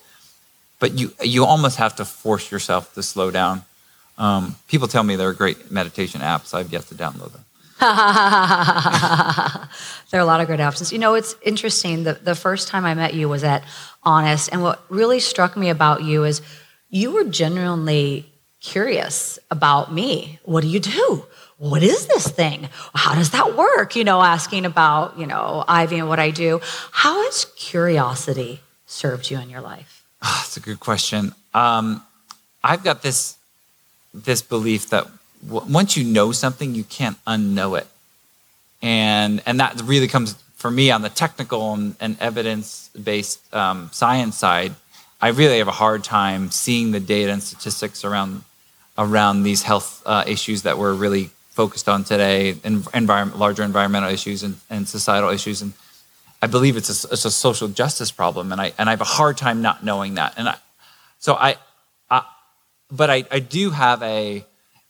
but 0.80 0.94
you 0.94 1.14
you 1.22 1.46
almost 1.46 1.78
have 1.78 1.96
to 1.98 2.06
force 2.06 2.52
yourself 2.52 2.94
to 2.96 3.04
slow 3.04 3.32
down. 3.32 3.64
Um, 4.18 4.56
people 4.68 4.88
tell 4.88 5.04
me 5.04 5.16
they're 5.16 5.34
great 5.34 5.72
meditation 5.72 6.22
apps. 6.22 6.54
I've 6.54 6.72
yet 6.72 6.84
to 6.88 6.96
download 6.96 7.34
them. 7.34 7.44
there 7.80 7.90
are 10.22 10.24
a 10.24 10.26
lot 10.26 10.40
of 10.40 10.48
great 10.48 10.62
options. 10.62 10.94
You 10.94 11.00
know, 11.00 11.14
it's 11.14 11.36
interesting. 11.42 12.04
The, 12.04 12.14
the 12.14 12.34
first 12.34 12.70
time 12.70 12.86
I 12.86 12.94
met 12.94 13.14
you 13.14 13.28
was 13.28 13.44
at 13.44 13.66
Honest. 14.04 14.50
And 14.54 14.62
what 14.62 14.84
really 14.90 15.20
struck 15.20 15.58
me 15.58 15.70
about 15.70 16.04
you 16.04 16.24
is 16.24 16.42
you 16.90 17.12
were 17.12 17.24
genuinely 17.24 18.32
curious 18.66 19.38
about 19.52 19.94
me. 19.94 20.40
What 20.44 20.62
do 20.62 20.68
you 20.68 20.80
do? 20.80 21.26
What 21.58 21.84
is 21.84 22.08
this 22.08 22.28
thing? 22.28 22.68
How 22.94 23.14
does 23.16 23.30
that 23.32 23.56
work? 23.56 23.96
You 23.96 24.04
know, 24.04 24.22
asking 24.22 24.66
about, 24.66 25.18
you 25.18 25.28
know, 25.28 25.64
Ivy 25.68 26.00
and 26.00 26.10
what 26.10 26.20
I 26.20 26.32
do. 26.32 26.60
How 26.92 27.24
has 27.24 27.46
curiosity 27.56 28.62
served 28.88 29.30
you 29.30 29.40
in 29.40 29.50
your 29.50 29.62
life? 29.62 30.04
Oh, 30.22 30.42
that's 30.42 30.58
a 30.58 30.60
good 30.60 30.80
question. 30.80 31.34
Um, 31.54 32.04
I've 32.64 32.84
got 32.84 33.02
this 33.02 33.38
this 34.14 34.42
belief 34.42 34.90
that 34.90 35.06
w- 35.46 35.72
once 35.72 35.96
you 35.96 36.04
know 36.04 36.32
something, 36.32 36.74
you 36.74 36.84
can't 36.84 37.18
unknow 37.26 37.78
it, 37.80 37.88
and 38.82 39.42
and 39.46 39.60
that 39.60 39.80
really 39.84 40.08
comes 40.08 40.34
for 40.56 40.72
me 40.72 40.90
on 40.90 41.02
the 41.04 41.10
technical 41.10 41.74
and, 41.74 41.96
and 42.00 42.18
evidence 42.20 42.90
based 43.02 43.40
um, 43.54 43.90
science 43.94 44.38
side. 44.38 44.74
I 45.22 45.30
really 45.30 45.60
have 45.60 45.68
a 45.68 45.80
hard 45.84 46.04
time 46.04 46.50
seeing 46.52 46.92
the 46.92 47.00
data 47.00 47.32
and 47.32 47.44
statistics 47.44 48.04
around 48.04 48.44
around 48.98 49.44
these 49.44 49.64
health 49.64 50.02
uh, 50.06 50.24
issues 50.28 50.64
that 50.64 50.78
we're 50.78 50.94
really 50.94 51.30
focused 51.50 51.88
on 51.88 52.04
today, 52.04 52.56
environment, 52.94 53.40
larger 53.40 53.64
environmental 53.64 54.10
issues 54.10 54.44
and, 54.44 54.58
and 54.70 54.88
societal 54.88 55.30
issues. 55.30 55.62
And 55.62 55.74
I 56.42 56.48
believe 56.48 56.78
it's 56.78 57.06
a, 57.06 57.14
it's 57.14 57.26
a 57.26 57.32
social 57.32 57.68
justice 57.68 58.12
problem, 58.12 58.52
and 58.52 58.60
I 58.60 58.74
and 58.78 58.90
I 58.90 58.92
have 58.92 59.02
a 59.02 59.06
hard 59.06 59.38
time 59.38 59.62
not 59.62 59.84
knowing 59.84 60.16
that. 60.16 60.34
And 60.38 60.50
I, 60.50 60.56
so 61.20 61.34
I, 61.34 61.56
I 62.10 62.24
but 62.92 63.10
I, 63.10 63.24
I 63.32 63.40
do 63.40 63.72
have 63.72 64.04
a 64.04 64.46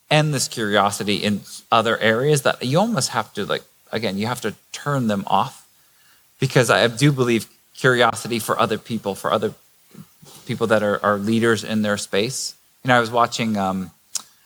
endless 0.10 0.48
curiosity 0.48 1.18
in 1.18 1.42
other 1.72 1.98
areas 1.98 2.44
that 2.44 2.64
you 2.64 2.80
almost 2.80 3.10
have 3.10 3.34
to 3.34 3.46
like 3.46 3.64
again 3.92 4.18
you 4.18 4.28
have 4.28 4.42
to 4.42 4.54
turn 4.72 5.08
them 5.08 5.24
off 5.28 5.68
because 6.40 6.70
I 6.70 6.88
do 6.88 7.12
believe 7.12 7.48
curiosity 7.76 8.40
for 8.40 8.60
other 8.60 8.78
people 8.78 9.16
for 9.16 9.32
other 9.32 9.54
people 10.46 10.68
that 10.68 10.84
are, 10.84 11.04
are 11.04 11.18
leaders 11.18 11.64
in 11.64 11.82
their 11.82 11.98
space. 11.98 12.56
You 12.84 12.90
know, 12.90 12.98
I 12.98 13.00
was 13.00 13.12
watching 13.12 13.58
um, 13.58 13.92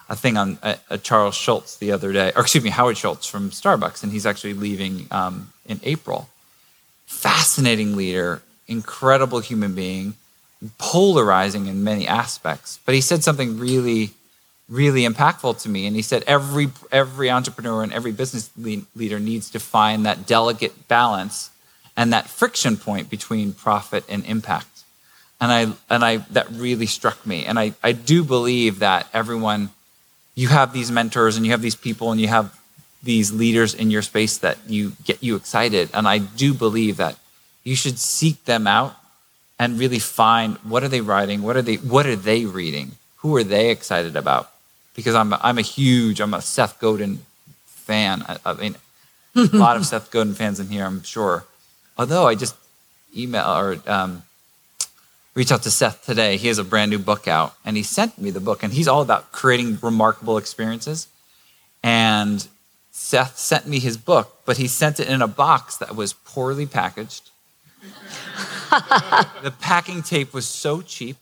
a 0.10 0.16
thing 0.16 0.38
on 0.38 0.58
uh, 0.64 0.76
uh, 0.90 0.98
Charles 0.98 1.36
Schultz 1.36 1.78
the 1.78 1.92
other 1.92 2.12
day, 2.12 2.32
or 2.36 2.42
excuse 2.42 2.64
me, 2.64 2.72
Howard 2.72 2.98
Schultz 2.98 3.28
from 3.28 3.52
Starbucks, 3.52 4.04
and 4.04 4.12
he's 4.12 4.26
actually 4.26 4.56
leaving 4.56 5.06
um, 5.12 5.54
in 5.68 5.80
April. 5.84 6.30
Fascinating 7.06 7.96
leader, 7.96 8.42
incredible 8.68 9.40
human 9.40 9.76
being, 9.76 10.16
polarizing 10.78 11.68
in 11.68 11.84
many 11.84 12.08
aspects. 12.08 12.80
But 12.86 12.96
he 12.96 13.02
said 13.02 13.24
something 13.24 13.60
really, 13.60 14.12
really 14.68 15.04
impactful 15.04 15.62
to 15.62 15.70
me. 15.70 15.86
And 15.86 15.96
he 15.96 16.02
said 16.02 16.24
every 16.26 16.70
every 16.92 17.30
entrepreneur 17.30 17.84
and 17.84 17.94
every 17.94 18.12
business 18.12 18.50
leader 18.58 19.20
needs 19.20 19.50
to 19.52 19.60
find 19.60 20.06
that 20.06 20.26
delicate 20.26 20.88
balance 20.88 21.52
and 21.96 22.12
that 22.14 22.28
friction 22.28 22.78
point 22.78 23.10
between 23.10 23.54
profit 23.54 24.04
and 24.10 24.26
impact. 24.26 24.84
And 25.40 25.52
I 25.52 25.62
and 25.90 26.04
I 26.04 26.18
that 26.32 26.50
really 26.52 26.88
struck 26.88 27.26
me. 27.26 27.46
And 27.46 27.60
I, 27.60 27.74
I 27.84 27.92
do 27.92 28.24
believe 28.24 28.80
that 28.80 29.08
everyone 29.14 29.70
you 30.42 30.48
have 30.48 30.70
these 30.74 30.90
mentors 31.00 31.36
and 31.36 31.46
you 31.46 31.52
have 31.52 31.62
these 31.68 31.80
people 31.88 32.12
and 32.12 32.20
you 32.24 32.30
have 32.38 32.48
these 33.12 33.28
leaders 33.32 33.74
in 33.82 33.88
your 33.92 34.02
space 34.12 34.38
that 34.46 34.58
you 34.68 34.84
get 35.04 35.18
you 35.28 35.36
excited. 35.36 35.86
And 35.94 36.08
i 36.16 36.18
do 36.44 36.54
believe 36.66 36.96
that 36.98 37.16
you 37.70 37.76
should 37.82 37.98
seek 38.00 38.38
them 38.52 38.66
out 38.78 38.92
and 39.62 39.80
really 39.84 40.00
find 40.00 40.50
what 40.72 40.84
are 40.84 40.92
they 40.96 41.04
writing? 41.12 41.42
What 41.48 41.56
are 41.58 41.66
they 41.70 41.78
what 41.96 42.06
are 42.12 42.16
they 42.30 42.46
reading? 42.46 42.88
Who 43.22 43.36
are 43.38 43.44
they 43.44 43.66
excited 43.70 44.16
about? 44.24 44.46
Because 44.96 45.16
i'm 45.16 45.32
a, 45.34 45.40
i'm 45.48 45.60
a 45.66 45.68
huge 45.78 46.18
i'm 46.24 46.34
a 46.34 46.42
seth 46.42 46.80
godin 46.80 47.14
fan. 47.90 48.24
I, 48.30 48.38
I 48.46 48.54
mean 48.54 48.76
a 49.36 49.58
lot 49.58 49.78
of 49.78 49.86
Seth 49.92 50.12
Godin 50.12 50.34
fans 50.34 50.60
in 50.60 50.68
here, 50.68 50.86
I'm 50.86 51.04
sure. 51.04 51.46
Although 51.98 52.28
I 52.28 52.36
just 52.36 52.56
email 53.16 53.46
or 53.46 53.78
um, 53.88 54.24
reach 55.40 55.54
out 55.54 55.64
to 55.64 55.72
Seth 55.72 56.06
today. 56.06 56.36
He 56.36 56.50
has 56.50 56.58
a 56.58 56.66
brand 56.66 56.92
new 56.92 57.00
book 57.00 57.26
out, 57.26 57.56
and 57.64 57.78
he 57.78 57.84
sent 57.84 58.18
me 58.18 58.30
the 58.30 58.42
book, 58.42 58.62
and 58.62 58.74
he's 58.74 58.90
all 58.90 59.02
about 59.02 59.32
creating 59.32 59.80
remarkable 59.82 60.38
experiences. 60.38 61.08
And 61.82 62.46
Seth 62.92 63.38
sent 63.38 63.66
me 63.66 63.80
his 63.80 63.96
book, 63.96 64.42
but 64.44 64.58
he 64.58 64.68
sent 64.68 65.00
it 65.00 65.08
in 65.08 65.22
a 65.22 65.30
box 65.30 65.78
that 65.78 65.96
was 65.96 66.12
poorly 66.12 66.66
packaged. 66.66 67.30
the 69.42 69.54
packing 69.62 70.04
tape 70.04 70.34
was 70.34 70.46
so 70.46 70.82
cheap. 70.82 71.16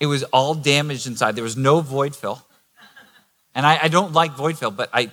It 0.00 0.06
was 0.06 0.24
all 0.24 0.54
damaged 0.54 1.06
inside. 1.06 1.36
There 1.36 1.44
was 1.44 1.56
no 1.56 1.80
void 1.80 2.16
fill. 2.16 2.44
And 3.54 3.64
I, 3.64 3.84
I 3.84 3.88
don't 3.88 4.12
like 4.12 4.32
void 4.32 4.58
fill, 4.58 4.72
but 4.72 4.90
I 4.92 5.12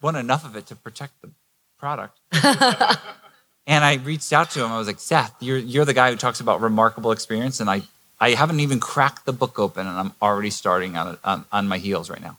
want 0.00 0.16
enough 0.16 0.44
of 0.44 0.54
it 0.54 0.66
to 0.66 0.76
protect 0.76 1.20
the 1.22 1.30
product. 1.76 2.16
and 3.66 3.84
I 3.84 3.94
reached 3.94 4.32
out 4.32 4.50
to 4.52 4.64
him. 4.64 4.70
I 4.70 4.78
was 4.78 4.86
like, 4.86 5.00
Seth, 5.00 5.34
you're, 5.40 5.58
you're 5.58 5.84
the 5.84 5.94
guy 5.94 6.10
who 6.10 6.16
talks 6.16 6.40
about 6.40 6.60
remarkable 6.60 7.12
experience. 7.12 7.60
And 7.60 7.70
I, 7.70 7.82
I 8.20 8.30
haven't 8.30 8.60
even 8.60 8.80
cracked 8.80 9.24
the 9.24 9.32
book 9.32 9.58
open, 9.58 9.86
and 9.86 9.98
I'm 9.98 10.12
already 10.20 10.50
starting 10.50 10.96
on, 10.96 11.18
on, 11.24 11.44
on 11.50 11.68
my 11.68 11.78
heels 11.78 12.10
right 12.10 12.20
now. 12.20 12.36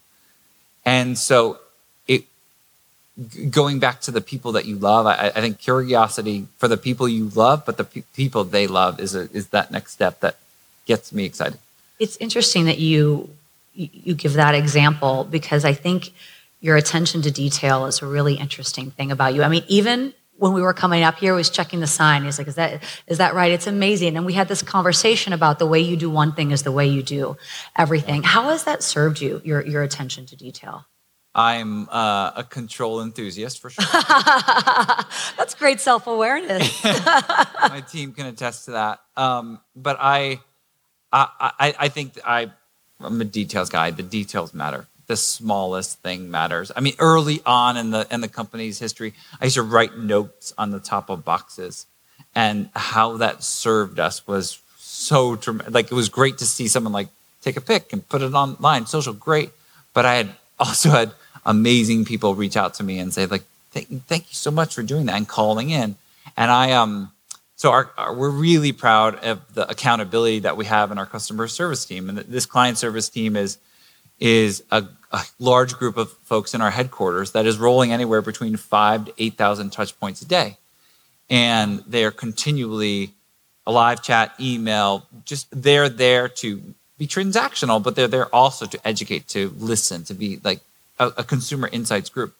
And 0.85 1.17
so 1.17 1.59
it 2.07 2.25
going 3.49 3.79
back 3.79 4.01
to 4.01 4.11
the 4.11 4.21
people 4.21 4.51
that 4.53 4.65
you 4.65 4.75
love, 4.75 5.07
I, 5.07 5.31
I 5.35 5.41
think 5.41 5.57
curiosity 5.57 6.47
for 6.57 6.67
the 6.67 6.77
people 6.77 7.07
you 7.07 7.29
love, 7.29 7.65
but 7.65 7.77
the 7.77 7.85
pe- 7.85 8.03
people 8.13 8.43
they 8.43 8.67
love 8.67 8.99
is 8.99 9.15
a, 9.15 9.29
is 9.31 9.47
that 9.47 9.71
next 9.71 9.93
step 9.93 10.19
that 10.19 10.37
gets 10.85 11.11
me 11.11 11.25
excited. 11.25 11.57
It's 11.97 12.17
interesting 12.17 12.65
that 12.65 12.77
you 12.77 13.29
you 13.73 14.13
give 14.13 14.33
that 14.33 14.55
example 14.55 15.25
because 15.29 15.65
I 15.65 15.73
think 15.73 16.13
your 16.61 16.77
attention 16.77 17.21
to 17.23 17.31
detail 17.31 17.85
is 17.87 18.01
a 18.01 18.05
really 18.05 18.35
interesting 18.35 18.89
thing 18.89 19.11
about 19.11 19.33
you. 19.33 19.43
I 19.43 19.49
mean, 19.49 19.63
even 19.67 20.13
when 20.37 20.53
we 20.53 20.61
were 20.61 20.73
coming 20.73 21.03
up 21.03 21.17
here, 21.17 21.33
was 21.33 21.49
checking 21.49 21.79
the 21.79 21.87
sign. 21.87 22.23
He's 22.23 22.37
like, 22.37 22.47
"Is 22.47 22.55
that 22.55 22.83
is 23.07 23.17
that 23.19 23.33
right?" 23.33 23.51
It's 23.51 23.67
amazing. 23.67 24.17
And 24.17 24.25
we 24.25 24.33
had 24.33 24.47
this 24.47 24.61
conversation 24.61 25.33
about 25.33 25.59
the 25.59 25.67
way 25.67 25.79
you 25.79 25.95
do 25.95 26.09
one 26.09 26.33
thing 26.33 26.51
is 26.51 26.63
the 26.63 26.71
way 26.71 26.87
you 26.87 27.03
do 27.03 27.37
everything. 27.75 28.23
How 28.23 28.49
has 28.49 28.63
that 28.65 28.83
served 28.83 29.21
you? 29.21 29.41
Your 29.43 29.65
your 29.65 29.83
attention 29.83 30.25
to 30.27 30.35
detail. 30.35 30.85
I'm 31.35 31.89
uh, 31.89 32.31
a 32.37 32.45
control 32.45 33.01
enthusiast 33.01 33.61
for 33.61 33.69
sure. 33.69 33.83
That's 35.37 35.53
great 35.53 35.81
self 35.81 36.07
awareness. 36.07 36.81
My 36.83 37.83
team 37.91 38.13
can 38.13 38.27
attest 38.27 38.65
to 38.65 38.71
that. 38.71 39.01
Um, 39.17 39.59
but 39.75 39.97
I, 39.99 40.39
I, 41.11 41.27
I, 41.59 41.75
I 41.77 41.87
think 41.89 42.13
I, 42.25 42.53
I'm 43.01 43.19
a 43.19 43.25
details 43.25 43.69
guy. 43.69 43.91
The 43.91 44.01
details 44.01 44.53
matter. 44.53 44.87
The 45.07 45.15
smallest 45.15 45.99
thing 45.99 46.31
matters. 46.31 46.71
I 46.75 46.79
mean, 46.79 46.95
early 46.99 47.41
on 47.45 47.77
in 47.77 47.91
the 47.91 48.07
in 48.09 48.21
the 48.21 48.27
company's 48.27 48.79
history, 48.79 49.13
I 49.39 49.45
used 49.45 49.55
to 49.55 49.63
write 49.63 49.97
notes 49.97 50.53
on 50.57 50.71
the 50.71 50.79
top 50.79 51.09
of 51.09 51.23
boxes, 51.23 51.85
and 52.33 52.69
how 52.75 53.17
that 53.17 53.43
served 53.43 53.99
us 53.99 54.25
was 54.25 54.59
so 54.77 55.35
traumatic. 55.35 55.73
Like 55.73 55.91
it 55.91 55.95
was 55.95 56.09
great 56.09 56.39
to 56.39 56.45
see 56.45 56.67
someone 56.67 56.93
like 56.93 57.09
take 57.45 57.55
a 57.55 57.61
pic 57.61 57.93
and 57.93 58.07
put 58.09 58.21
it 58.21 58.33
online, 58.33 58.87
social, 58.87 59.13
great. 59.13 59.51
But 59.93 60.05
I 60.05 60.15
had 60.15 60.29
also 60.59 60.89
had 60.89 61.11
amazing 61.45 62.05
people 62.05 62.35
reach 62.35 62.57
out 62.57 62.73
to 62.75 62.83
me 62.83 62.99
and 62.99 63.13
say 63.13 63.25
like, 63.27 63.43
thank, 63.71 64.05
thank 64.07 64.23
you 64.29 64.35
so 64.35 64.51
much 64.51 64.73
for 64.73 64.83
doing 64.83 65.05
that 65.05 65.15
and 65.15 65.27
calling 65.27 65.69
in. 65.69 65.95
And 66.35 66.51
I, 66.51 66.71
um, 66.71 67.11
so 67.55 67.71
our, 67.71 67.91
our, 67.97 68.13
we're 68.13 68.29
really 68.29 68.71
proud 68.71 69.23
of 69.23 69.41
the 69.53 69.69
accountability 69.69 70.39
that 70.39 70.57
we 70.57 70.65
have 70.65 70.91
in 70.91 70.97
our 70.97 71.05
customer 71.05 71.47
service 71.47 71.85
team. 71.85 72.09
And 72.09 72.17
this 72.17 72.45
client 72.45 72.77
service 72.77 73.09
team 73.09 73.35
is, 73.35 73.57
is 74.19 74.63
a, 74.71 74.85
a 75.11 75.23
large 75.39 75.75
group 75.75 75.97
of 75.97 76.11
folks 76.23 76.53
in 76.53 76.61
our 76.61 76.71
headquarters 76.71 77.31
that 77.31 77.45
is 77.45 77.57
rolling 77.57 77.91
anywhere 77.91 78.21
between 78.21 78.55
five 78.57 79.05
to 79.05 79.13
8,000 79.17 79.71
touch 79.71 79.99
points 79.99 80.21
a 80.21 80.25
day. 80.25 80.57
And 81.29 81.79
they 81.87 82.03
are 82.05 82.11
continually 82.11 83.11
a 83.65 83.71
live 83.71 84.03
chat, 84.03 84.33
email, 84.39 85.07
just 85.25 85.47
they're 85.51 85.89
there 85.89 86.29
to 86.29 86.61
be 86.97 87.07
transactional, 87.07 87.81
but 87.81 87.95
they're 87.95 88.07
there 88.07 88.33
also 88.33 88.65
to 88.65 88.87
educate, 88.87 89.27
to 89.29 89.53
listen, 89.57 90.03
to 90.05 90.13
be 90.13 90.39
like 90.43 90.59
a, 90.99 91.07
a 91.17 91.23
consumer 91.23 91.69
insights 91.71 92.09
group, 92.09 92.35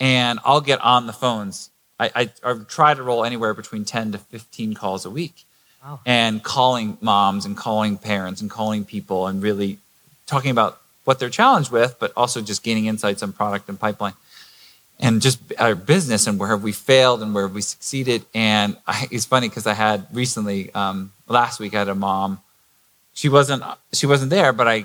and 0.00 0.38
I'll 0.44 0.60
get 0.60 0.80
on 0.80 1.06
the 1.06 1.12
phones. 1.12 1.70
I, 1.98 2.10
I, 2.14 2.30
I 2.44 2.54
try 2.68 2.94
to 2.94 3.02
roll 3.02 3.24
anywhere 3.24 3.54
between 3.54 3.84
10 3.84 4.12
to 4.12 4.18
15 4.18 4.74
calls 4.74 5.04
a 5.04 5.10
week. 5.10 5.44
Wow. 5.82 6.00
And 6.04 6.42
calling 6.42 6.98
moms 7.00 7.46
and 7.46 7.56
calling 7.56 7.98
parents 7.98 8.40
and 8.40 8.50
calling 8.50 8.84
people 8.84 9.26
and 9.26 9.42
really 9.42 9.78
talking 10.26 10.50
about 10.50 10.80
what 11.08 11.18
they're 11.18 11.30
challenged 11.30 11.72
with, 11.72 11.96
but 11.98 12.12
also 12.18 12.42
just 12.42 12.62
gaining 12.62 12.84
insights 12.84 13.22
on 13.22 13.32
product 13.32 13.66
and 13.70 13.80
pipeline 13.80 14.12
and 15.00 15.22
just 15.22 15.40
our 15.58 15.74
business 15.74 16.26
and 16.26 16.38
where 16.38 16.50
have 16.50 16.62
we 16.62 16.70
failed 16.70 17.22
and 17.22 17.32
where 17.34 17.44
have 17.44 17.54
we 17.54 17.62
succeeded. 17.62 18.26
And 18.34 18.76
I, 18.86 19.08
it's 19.10 19.24
funny 19.24 19.48
because 19.48 19.66
I 19.66 19.72
had 19.72 20.06
recently, 20.12 20.70
um, 20.74 21.10
last 21.26 21.60
week, 21.60 21.74
I 21.74 21.78
had 21.78 21.88
a 21.88 21.94
mom. 21.94 22.42
She 23.14 23.30
wasn't 23.30 23.62
she 23.90 24.04
wasn't 24.04 24.28
there, 24.28 24.52
but 24.52 24.68
I 24.68 24.84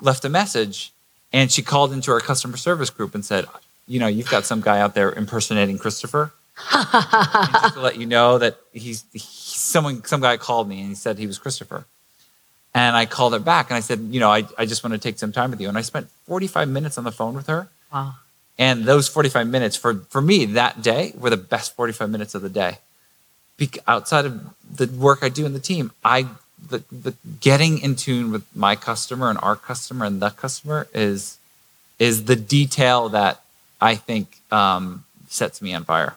left 0.00 0.24
a 0.24 0.30
message 0.30 0.90
and 1.34 1.52
she 1.52 1.60
called 1.60 1.92
into 1.92 2.12
our 2.12 2.20
customer 2.20 2.56
service 2.56 2.88
group 2.88 3.14
and 3.14 3.22
said, 3.22 3.44
you 3.86 4.00
know, 4.00 4.06
you've 4.06 4.30
got 4.30 4.46
some 4.46 4.62
guy 4.62 4.80
out 4.80 4.94
there 4.94 5.12
impersonating 5.12 5.76
Christopher. 5.76 6.32
just 6.72 7.74
to 7.74 7.80
let 7.80 7.98
you 7.98 8.06
know 8.06 8.38
that 8.38 8.58
he's, 8.72 9.04
he's 9.12 9.22
someone, 9.22 10.02
some 10.04 10.22
guy 10.22 10.38
called 10.38 10.66
me 10.66 10.80
and 10.80 10.88
he 10.88 10.94
said 10.94 11.18
he 11.18 11.26
was 11.26 11.38
Christopher. 11.38 11.84
And 12.74 12.96
I 12.96 13.06
called 13.06 13.32
her 13.32 13.38
back 13.38 13.70
and 13.70 13.76
I 13.76 13.80
said, 13.80 14.00
you 14.10 14.20
know, 14.20 14.30
I, 14.30 14.44
I 14.56 14.66
just 14.66 14.84
want 14.84 14.92
to 14.92 14.98
take 14.98 15.18
some 15.18 15.32
time 15.32 15.50
with 15.50 15.60
you. 15.60 15.68
And 15.68 15.78
I 15.78 15.82
spent 15.82 16.08
45 16.26 16.68
minutes 16.68 16.98
on 16.98 17.04
the 17.04 17.12
phone 17.12 17.34
with 17.34 17.46
her. 17.46 17.68
Wow. 17.92 18.16
And 18.58 18.84
those 18.84 19.08
45 19.08 19.46
minutes 19.46 19.76
for, 19.76 19.94
for 20.10 20.20
me 20.20 20.44
that 20.44 20.82
day 20.82 21.12
were 21.16 21.30
the 21.30 21.36
best 21.36 21.74
45 21.76 22.10
minutes 22.10 22.34
of 22.34 22.42
the 22.42 22.48
day. 22.48 22.78
Be- 23.56 23.70
outside 23.86 24.26
of 24.26 24.54
the 24.76 24.86
work 24.86 25.20
I 25.22 25.28
do 25.28 25.46
in 25.46 25.52
the 25.52 25.60
team, 25.60 25.92
I 26.04 26.26
the, 26.68 26.82
the 26.90 27.14
getting 27.40 27.78
in 27.78 27.96
tune 27.96 28.32
with 28.32 28.44
my 28.54 28.74
customer 28.76 29.30
and 29.30 29.38
our 29.40 29.56
customer 29.56 30.04
and 30.04 30.20
the 30.20 30.30
customer 30.30 30.88
is 30.92 31.38
is 31.98 32.24
the 32.24 32.36
detail 32.36 33.08
that 33.08 33.42
I 33.80 33.94
think 33.96 34.40
um, 34.52 35.04
sets 35.28 35.60
me 35.60 35.74
on 35.74 35.84
fire. 35.84 36.16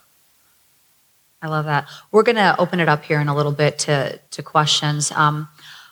I 1.41 1.47
love 1.47 1.65
that. 1.65 1.87
We're 2.11 2.21
going 2.21 2.35
to 2.35 2.55
open 2.59 2.79
it 2.79 2.87
up 2.87 3.03
here 3.03 3.19
in 3.19 3.27
a 3.27 3.35
little 3.35 3.51
bit 3.51 3.79
to 3.79 4.19
to 4.19 4.43
questions, 4.43 5.11
um, 5.11 5.49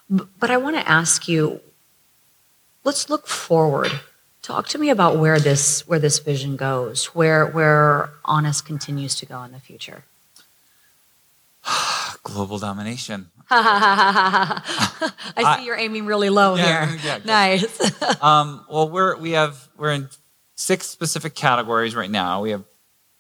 but 0.10 0.50
I 0.50 0.58
want 0.58 0.76
to 0.76 0.88
ask 0.88 1.28
you. 1.28 1.62
Let's 2.84 3.10
look 3.10 3.28
forward. 3.28 3.92
Talk 4.42 4.68
to 4.70 4.78
me 4.78 4.90
about 4.90 5.18
where 5.18 5.40
this 5.40 5.88
where 5.88 6.00
this 6.00 6.20
vision 6.20 6.56
goes, 6.56 7.08
where 7.08 7.46
where 7.46 8.12
Honest 8.26 8.66
continues 8.66 9.16
to 9.16 9.26
go 9.26 9.44
in 9.44 9.52
the 9.52 9.60
future. 9.60 10.06
Global 12.24 12.58
domination. 12.58 13.30
I 13.52 15.58
see 15.58 15.66
you're 15.66 15.78
aiming 15.78 16.06
really 16.06 16.30
low 16.30 16.56
yeah, 16.56 16.88
here. 16.88 17.00
Yeah, 17.04 17.20
nice. 17.26 18.02
um, 18.22 18.66
well, 18.70 18.90
we're 18.90 19.18
we 19.18 19.32
have 19.32 19.68
we're 19.78 19.92
in 19.92 20.10
six 20.56 20.88
specific 20.88 21.36
categories 21.36 21.96
right 21.96 22.12
now. 22.12 22.42
We 22.42 22.52
have 22.52 22.64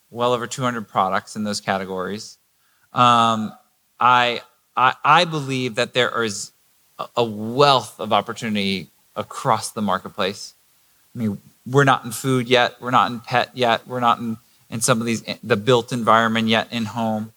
well 0.10 0.34
over 0.34 0.47
200 0.47 0.88
products 0.88 1.36
in 1.36 1.43
those 1.43 1.62
categories. 1.62 2.38
Um, 2.93 3.54
I, 3.99 4.41
I 4.75 4.95
I 5.04 5.25
believe 5.25 5.75
that 5.75 5.93
there 5.93 6.23
is 6.23 6.52
a 7.15 7.23
wealth 7.23 7.99
of 7.99 8.12
opportunity 8.13 8.88
across 9.15 9.71
the 9.71 9.81
marketplace. 9.81 10.53
I 11.15 11.19
mean, 11.19 11.41
we're 11.69 11.83
not 11.83 12.05
in 12.05 12.12
food 12.12 12.47
yet. 12.47 12.81
We're 12.81 12.91
not 12.91 13.12
in 13.12 13.19
pet 13.19 13.51
yet. 13.53 13.88
We're 13.88 13.99
not 13.99 14.19
in, 14.19 14.38
in 14.69 14.81
some 14.81 14.99
of 14.99 15.05
these 15.05 15.23
the 15.43 15.57
built 15.57 15.91
environment 15.91 16.47
yet 16.47 16.71
in 16.71 16.85
home. 16.85 17.33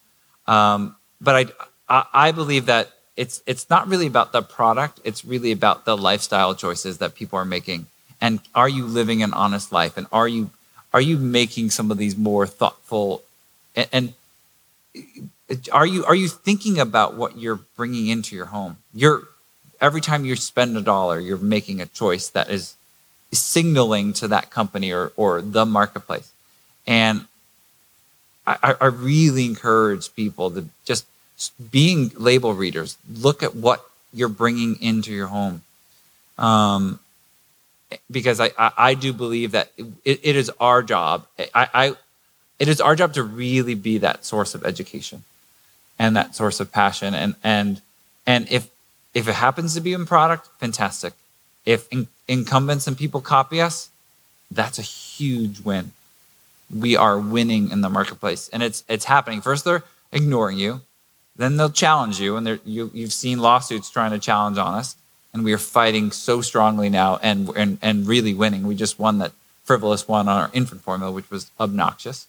Um, 0.47 0.95
but 1.21 1.53
I 1.87 2.03
I, 2.13 2.31
believe 2.31 2.65
that 2.65 2.91
it's 3.15 3.41
it's 3.45 3.69
not 3.69 3.87
really 3.87 4.07
about 4.07 4.31
the 4.31 4.41
product 4.41 4.99
it's 5.03 5.23
really 5.23 5.51
about 5.51 5.85
the 5.85 5.95
lifestyle 5.95 6.55
choices 6.55 6.97
that 6.97 7.15
people 7.15 7.37
are 7.37 7.45
making 7.45 7.85
and 8.19 8.39
are 8.55 8.69
you 8.69 8.85
living 8.85 9.21
an 9.21 9.33
honest 9.33 9.71
life 9.71 9.97
and 9.97 10.07
are 10.11 10.27
you 10.27 10.49
are 10.91 11.01
you 11.01 11.17
making 11.17 11.69
some 11.69 11.91
of 11.91 11.97
these 11.97 12.17
more 12.17 12.47
thoughtful 12.47 13.21
and, 13.75 13.87
and 13.91 14.13
are 15.71 15.85
you 15.85 16.03
are 16.05 16.15
you 16.15 16.27
thinking 16.27 16.79
about 16.79 17.15
what 17.15 17.37
you're 17.37 17.59
bringing 17.75 18.07
into 18.07 18.35
your 18.35 18.45
home 18.45 18.77
you're 18.93 19.27
every 19.83 20.01
time 20.01 20.25
you 20.25 20.35
spend 20.35 20.75
a 20.75 20.81
dollar 20.81 21.19
you're 21.19 21.37
making 21.37 21.81
a 21.81 21.85
choice 21.85 22.29
that 22.29 22.49
is 22.49 22.75
signaling 23.31 24.13
to 24.13 24.27
that 24.27 24.49
company 24.49 24.91
or 24.91 25.11
or 25.15 25.41
the 25.41 25.65
marketplace 25.65 26.31
and 26.87 27.27
I, 28.45 28.75
I 28.81 28.85
really 28.87 29.45
encourage 29.45 30.13
people 30.15 30.51
to 30.51 30.65
just 30.85 31.05
being 31.71 32.11
label 32.15 32.53
readers, 32.53 32.97
look 33.11 33.43
at 33.43 33.55
what 33.55 33.85
you're 34.13 34.29
bringing 34.29 34.81
into 34.81 35.11
your 35.11 35.27
home. 35.27 35.61
Um, 36.37 36.99
because 38.09 38.39
I, 38.39 38.51
I, 38.57 38.71
I, 38.77 38.93
do 38.95 39.13
believe 39.13 39.51
that 39.51 39.71
it, 39.77 40.19
it 40.23 40.35
is 40.35 40.51
our 40.59 40.81
job. 40.81 41.27
I, 41.53 41.69
I, 41.73 41.95
it 42.57 42.67
is 42.67 42.81
our 42.81 42.95
job 42.95 43.13
to 43.13 43.23
really 43.23 43.75
be 43.75 43.99
that 43.99 44.25
source 44.25 44.55
of 44.55 44.65
education 44.65 45.23
and 45.99 46.15
that 46.15 46.35
source 46.35 46.59
of 46.59 46.71
passion. 46.71 47.13
And, 47.13 47.35
and, 47.43 47.81
and 48.25 48.51
if, 48.51 48.67
if 49.13 49.27
it 49.27 49.35
happens 49.35 49.75
to 49.75 49.81
be 49.81 49.93
in 49.93 50.05
product, 50.05 50.49
fantastic. 50.59 51.13
If 51.65 51.87
in, 51.91 52.07
incumbents 52.27 52.87
and 52.87 52.97
people 52.97 53.21
copy 53.21 53.61
us, 53.61 53.89
that's 54.51 54.79
a 54.79 54.83
huge 54.83 55.61
win. 55.61 55.91
we 56.73 56.95
are 56.95 57.19
winning 57.19 57.71
in 57.71 57.81
the 57.81 57.89
marketplace, 57.89 58.49
and 58.49 58.63
it's 58.63 58.83
it's 58.87 59.05
happening. 59.05 59.41
First, 59.41 59.65
they're 59.65 59.83
ignoring 60.11 60.57
you, 60.57 60.81
then 61.35 61.57
they'll 61.57 61.69
challenge 61.69 62.19
you, 62.19 62.35
and 62.35 62.59
you, 62.65 62.89
you've 62.93 63.13
seen 63.13 63.39
lawsuits 63.39 63.89
trying 63.89 64.11
to 64.11 64.19
challenge 64.19 64.57
Honest, 64.57 64.97
and 65.33 65.43
we 65.43 65.53
are 65.53 65.57
fighting 65.57 66.11
so 66.11 66.41
strongly 66.41 66.89
now, 66.89 67.19
and 67.21 67.49
and 67.55 67.77
and 67.81 68.07
really 68.07 68.33
winning. 68.33 68.65
We 68.65 68.75
just 68.75 68.99
won 68.99 69.19
that 69.19 69.31
frivolous 69.63 70.07
one 70.07 70.27
on 70.27 70.37
our 70.41 70.49
infant 70.53 70.81
formula, 70.81 71.11
which 71.11 71.29
was 71.29 71.51
obnoxious, 71.59 72.27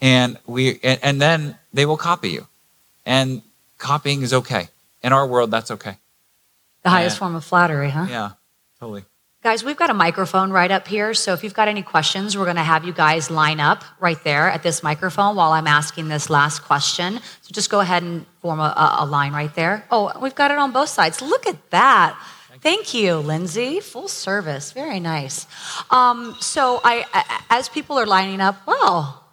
and 0.00 0.38
we 0.46 0.80
and, 0.82 0.98
and 1.02 1.22
then 1.22 1.56
they 1.72 1.86
will 1.86 1.96
copy 1.96 2.30
you, 2.30 2.46
and 3.04 3.42
copying 3.78 4.22
is 4.22 4.32
okay 4.32 4.68
in 5.06 5.12
our 5.12 5.26
world. 5.26 5.50
That's 5.52 5.70
okay. 5.70 5.96
The 6.82 6.90
highest 6.90 7.18
form 7.18 7.34
of 7.36 7.44
flattery, 7.44 7.90
huh? 7.90 8.06
Yeah, 8.10 8.30
totally. 8.80 9.04
Guys, 9.42 9.62
we've 9.62 9.76
got 9.76 9.90
a 9.90 9.94
microphone 9.94 10.50
right 10.50 10.72
up 10.72 10.88
here. 10.88 11.14
So 11.14 11.32
if 11.32 11.44
you've 11.44 11.54
got 11.54 11.68
any 11.68 11.82
questions, 11.82 12.36
we're 12.36 12.44
going 12.44 12.56
to 12.56 12.64
have 12.64 12.84
you 12.84 12.92
guys 12.92 13.30
line 13.30 13.60
up 13.60 13.84
right 14.00 14.22
there 14.24 14.50
at 14.50 14.64
this 14.64 14.82
microphone 14.82 15.36
while 15.36 15.52
I'm 15.52 15.68
asking 15.68 16.08
this 16.08 16.28
last 16.28 16.62
question. 16.62 17.20
So 17.42 17.52
just 17.52 17.70
go 17.70 17.78
ahead 17.78 18.02
and 18.02 18.26
form 18.40 18.58
a, 18.58 18.96
a 18.98 19.06
line 19.06 19.32
right 19.32 19.54
there. 19.54 19.84
Oh, 19.90 20.12
we've 20.20 20.34
got 20.34 20.50
it 20.50 20.58
on 20.58 20.72
both 20.72 20.88
sides. 20.88 21.22
Look 21.22 21.46
at 21.46 21.70
that. 21.70 22.20
Thank 22.60 22.94
you, 22.94 23.16
Lindsay. 23.16 23.78
Full 23.78 24.08
service. 24.08 24.72
Very 24.72 24.98
nice. 24.98 25.46
Um, 25.90 26.36
so 26.40 26.80
I, 26.82 27.04
as 27.48 27.68
people 27.68 27.96
are 27.98 28.06
lining 28.06 28.40
up, 28.40 28.66
well, 28.66 29.25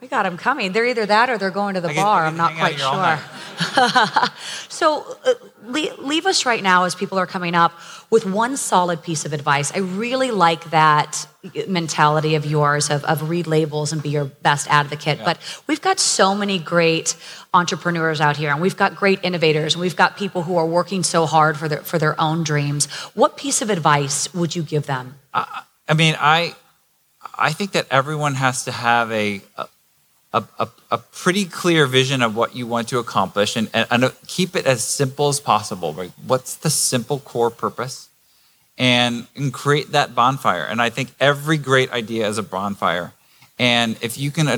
we 0.00 0.08
got 0.08 0.24
them 0.24 0.36
coming. 0.36 0.72
They're 0.72 0.84
either 0.84 1.06
that 1.06 1.30
or 1.30 1.38
they're 1.38 1.50
going 1.50 1.74
to 1.74 1.80
the 1.80 1.88
bar. 1.94 2.26
I'm 2.26 2.36
not 2.36 2.54
quite 2.54 2.78
sure. 2.78 3.18
so 4.68 5.16
uh, 5.24 5.32
leave, 5.64 5.98
leave 5.98 6.26
us 6.26 6.44
right 6.44 6.62
now 6.62 6.84
as 6.84 6.94
people 6.94 7.18
are 7.18 7.26
coming 7.26 7.54
up 7.54 7.72
with 8.10 8.26
one 8.26 8.58
solid 8.58 9.02
piece 9.02 9.24
of 9.24 9.32
advice. 9.32 9.72
I 9.74 9.78
really 9.78 10.30
like 10.30 10.68
that 10.68 11.26
mentality 11.66 12.34
of 12.34 12.44
yours 12.44 12.90
of, 12.90 13.04
of 13.04 13.30
read 13.30 13.46
labels 13.46 13.94
and 13.94 14.02
be 14.02 14.10
your 14.10 14.26
best 14.26 14.68
advocate. 14.68 15.16
Yeah. 15.18 15.24
But 15.24 15.62
we've 15.66 15.80
got 15.80 15.98
so 15.98 16.34
many 16.34 16.58
great 16.58 17.16
entrepreneurs 17.54 18.20
out 18.20 18.36
here 18.36 18.50
and 18.50 18.60
we've 18.60 18.76
got 18.76 18.96
great 18.96 19.20
innovators 19.22 19.76
and 19.76 19.80
we've 19.80 19.96
got 19.96 20.18
people 20.18 20.42
who 20.42 20.58
are 20.58 20.66
working 20.66 21.04
so 21.04 21.24
hard 21.24 21.56
for 21.56 21.68
their, 21.68 21.80
for 21.80 21.98
their 21.98 22.20
own 22.20 22.44
dreams. 22.44 22.84
What 23.14 23.38
piece 23.38 23.62
of 23.62 23.70
advice 23.70 24.32
would 24.34 24.54
you 24.54 24.62
give 24.62 24.84
them? 24.84 25.14
I, 25.32 25.62
I 25.88 25.94
mean, 25.94 26.16
I, 26.18 26.54
I 27.38 27.52
think 27.52 27.72
that 27.72 27.86
everyone 27.90 28.34
has 28.34 28.64
to 28.64 28.72
have 28.72 29.10
a, 29.10 29.40
a 29.56 29.68
a, 30.36 30.44
a, 30.58 30.68
a, 30.90 30.98
pretty 30.98 31.46
clear 31.46 31.86
vision 31.86 32.20
of 32.20 32.36
what 32.36 32.54
you 32.54 32.66
want 32.66 32.88
to 32.88 32.98
accomplish 32.98 33.56
and, 33.56 33.70
and, 33.72 33.86
and, 33.90 34.12
keep 34.26 34.54
it 34.54 34.66
as 34.66 34.84
simple 34.84 35.28
as 35.28 35.40
possible. 35.40 35.94
Right? 35.94 36.12
What's 36.26 36.54
the 36.54 36.68
simple 36.68 37.20
core 37.20 37.50
purpose? 37.50 38.10
And, 38.76 39.26
and 39.34 39.54
create 39.54 39.92
that 39.92 40.14
bonfire. 40.14 40.64
And 40.64 40.82
I 40.82 40.90
think 40.90 41.14
every 41.18 41.56
great 41.56 41.90
idea 41.90 42.28
is 42.28 42.36
a 42.36 42.42
bonfire. 42.42 43.14
And 43.58 43.96
if 44.02 44.18
you 44.18 44.30
can, 44.30 44.48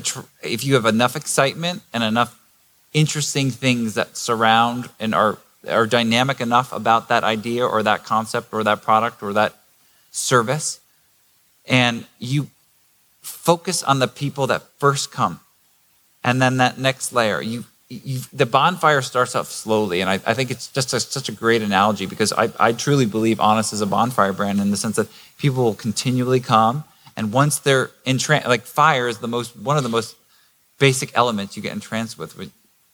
if 0.42 0.64
you 0.64 0.74
have 0.74 0.86
enough 0.86 1.14
excitement 1.14 1.82
and 1.92 2.02
enough 2.02 2.36
interesting 2.92 3.50
things 3.50 3.94
that 3.94 4.16
surround 4.16 4.88
and 4.98 5.14
are 5.14 5.38
are 5.68 5.86
dynamic 5.86 6.40
enough 6.40 6.72
about 6.72 7.08
that 7.08 7.22
idea 7.22 7.64
or 7.64 7.82
that 7.82 8.04
concept 8.04 8.52
or 8.52 8.64
that 8.64 8.82
product 8.82 9.22
or 9.22 9.32
that 9.34 9.54
service, 10.10 10.80
and 11.66 12.06
you 12.18 12.48
focus 13.20 13.84
on 13.84 14.00
the 14.00 14.08
people 14.08 14.48
that 14.48 14.62
first 14.78 15.12
come 15.12 15.38
and 16.28 16.42
then 16.42 16.58
that 16.58 16.78
next 16.78 17.12
layer 17.12 17.40
you, 17.40 17.64
you 17.88 18.20
the 18.32 18.46
bonfire 18.46 19.02
starts 19.02 19.34
off 19.34 19.48
slowly. 19.48 20.00
And 20.00 20.10
i, 20.10 20.14
I 20.14 20.34
think 20.34 20.50
it's 20.50 20.68
just 20.68 20.92
a, 20.92 21.00
such 21.00 21.28
a 21.28 21.32
great 21.32 21.62
analogy 21.62 22.06
because 22.06 22.32
I, 22.32 22.50
I 22.60 22.72
truly 22.72 23.06
believe 23.06 23.40
honest 23.40 23.72
is 23.72 23.80
a 23.80 23.86
bonfire 23.86 24.32
brand 24.32 24.60
in 24.60 24.70
the 24.70 24.76
sense 24.76 24.96
that 24.96 25.08
people 25.38 25.64
will 25.64 25.74
continually 25.74 26.40
come. 26.40 26.84
And 27.16 27.32
once 27.32 27.58
they're 27.58 27.90
in 28.04 28.18
trance 28.18 28.46
like 28.46 28.62
fire 28.62 29.08
is 29.08 29.18
the 29.18 29.28
most 29.28 29.56
one 29.56 29.76
of 29.76 29.82
the 29.82 29.88
most 29.88 30.16
basic 30.78 31.16
elements 31.16 31.56
you 31.56 31.62
get 31.62 31.72
entranced 31.72 32.16
trance 32.16 32.36
with 32.38 32.52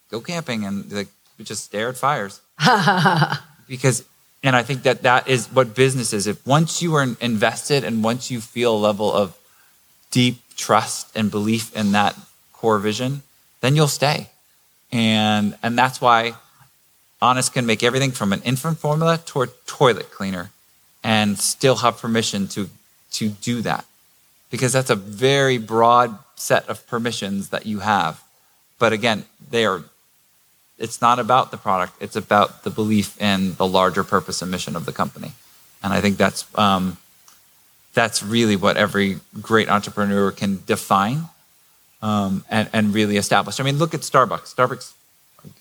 go 0.09 0.21
camping 0.21 0.65
and 0.65 0.91
like 0.91 1.09
just 1.43 1.63
stare 1.63 1.89
at 1.89 1.97
fires. 1.97 2.41
Because 3.67 4.05
and 4.43 4.55
i 4.55 4.61
think 4.61 4.83
that 4.83 5.01
that 5.01 5.27
is 5.27 5.47
what 5.47 5.73
business 5.73 6.13
is. 6.13 6.27
If 6.27 6.45
once 6.45 6.83
you 6.83 6.93
are 6.93 7.07
invested 7.19 7.83
and 7.83 8.03
once 8.03 8.29
you 8.29 8.39
feel 8.39 8.75
a 8.75 8.77
level 8.77 9.11
of 9.11 9.35
deep 10.11 10.37
trust 10.55 11.09
and 11.17 11.31
belief 11.31 11.75
in 11.75 11.91
that 11.93 12.15
core 12.53 12.77
vision, 12.77 13.23
then 13.65 13.75
you'll 13.75 13.87
stay. 13.87 14.29
And, 14.91 15.57
and 15.63 15.77
that's 15.77 15.99
why 15.99 16.35
Honest 17.21 17.53
can 17.53 17.65
make 17.65 17.81
everything 17.81 18.11
from 18.11 18.33
an 18.33 18.41
infant 18.43 18.77
formula 18.77 19.17
to 19.25 19.41
a 19.41 19.47
toilet 19.65 20.11
cleaner 20.11 20.51
and 21.03 21.39
still 21.39 21.77
have 21.77 21.97
permission 21.97 22.47
to, 22.49 22.69
to 23.11 23.29
do 23.29 23.61
that. 23.61 23.85
Because 24.51 24.71
that's 24.73 24.89
a 24.89 24.95
very 24.95 25.57
broad 25.57 26.17
set 26.35 26.69
of 26.69 26.85
permissions 26.87 27.49
that 27.49 27.65
you 27.65 27.79
have. 27.79 28.23
But 28.77 28.93
again, 28.93 29.25
they 29.49 29.65
are 29.65 29.83
it's 30.77 31.01
not 31.01 31.19
about 31.19 31.51
the 31.51 31.57
product, 31.57 31.93
it's 32.01 32.17
about 32.17 32.63
the 32.63 32.69
belief 32.69 33.19
in 33.21 33.55
the 33.55 33.65
larger 33.65 34.03
purpose 34.03 34.41
and 34.41 34.51
mission 34.51 34.75
of 34.75 34.85
the 34.85 34.91
company. 34.91 35.31
And 35.81 35.93
I 35.93 36.01
think 36.01 36.17
that's 36.17 36.45
um, 36.55 36.97
that's 37.93 38.21
really 38.21 38.57
what 38.57 38.75
every 38.75 39.19
great 39.41 39.69
entrepreneur 39.69 40.31
can 40.31 40.63
define 40.65 41.29
um, 42.01 42.43
and, 42.49 42.69
and 42.73 42.93
really 42.93 43.17
established. 43.17 43.59
I 43.59 43.63
mean, 43.63 43.77
look 43.77 43.93
at 43.93 44.01
Starbucks. 44.01 44.53
Starbucks, 44.53 44.93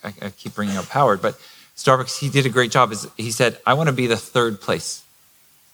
I, 0.03 0.27
I, 0.27 0.31
keep 0.31 0.55
bringing 0.55 0.77
up 0.77 0.87
Howard, 0.87 1.23
but 1.23 1.39
Starbucks, 1.77 2.19
he 2.19 2.29
did 2.29 2.47
a 2.47 2.49
great 2.49 2.71
job. 2.71 2.93
He 3.17 3.31
said, 3.31 3.59
I 3.67 3.75
want 3.75 3.89
to 3.89 3.95
be 3.95 4.07
the 4.07 4.17
third 4.17 4.61
place 4.61 5.03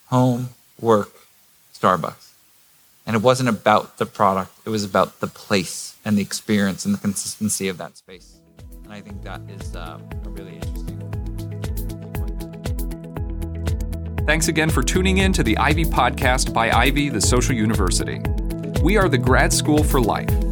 home, 0.06 0.50
work, 0.80 1.12
Starbucks. 1.74 2.32
And 3.06 3.16
it 3.16 3.22
wasn't 3.22 3.48
about 3.48 3.98
the 3.98 4.06
product, 4.06 4.52
it 4.64 4.70
was 4.70 4.84
about 4.84 5.20
the 5.20 5.26
place 5.26 5.96
and 6.04 6.16
the 6.16 6.22
experience 6.22 6.84
and 6.84 6.94
the 6.94 6.98
consistency 6.98 7.68
of 7.68 7.78
that 7.78 7.96
space. 7.96 8.36
And 8.84 8.92
I 8.92 9.00
think 9.00 9.22
that 9.22 9.40
is 9.48 9.74
uh, 9.74 9.98
a 10.24 10.28
really 10.28 10.54
interesting 10.54 11.00
Thanks 14.26 14.46
again 14.46 14.70
for 14.70 14.84
tuning 14.84 15.18
in 15.18 15.32
to 15.32 15.42
the 15.42 15.58
Ivy 15.58 15.84
Podcast 15.86 16.54
by 16.54 16.70
Ivy, 16.70 17.08
the 17.08 17.20
Social 17.20 17.52
University. 17.52 18.20
We 18.80 18.96
are 18.96 19.08
the 19.08 19.18
grad 19.18 19.52
school 19.52 19.82
for 19.82 20.00
life 20.00 20.30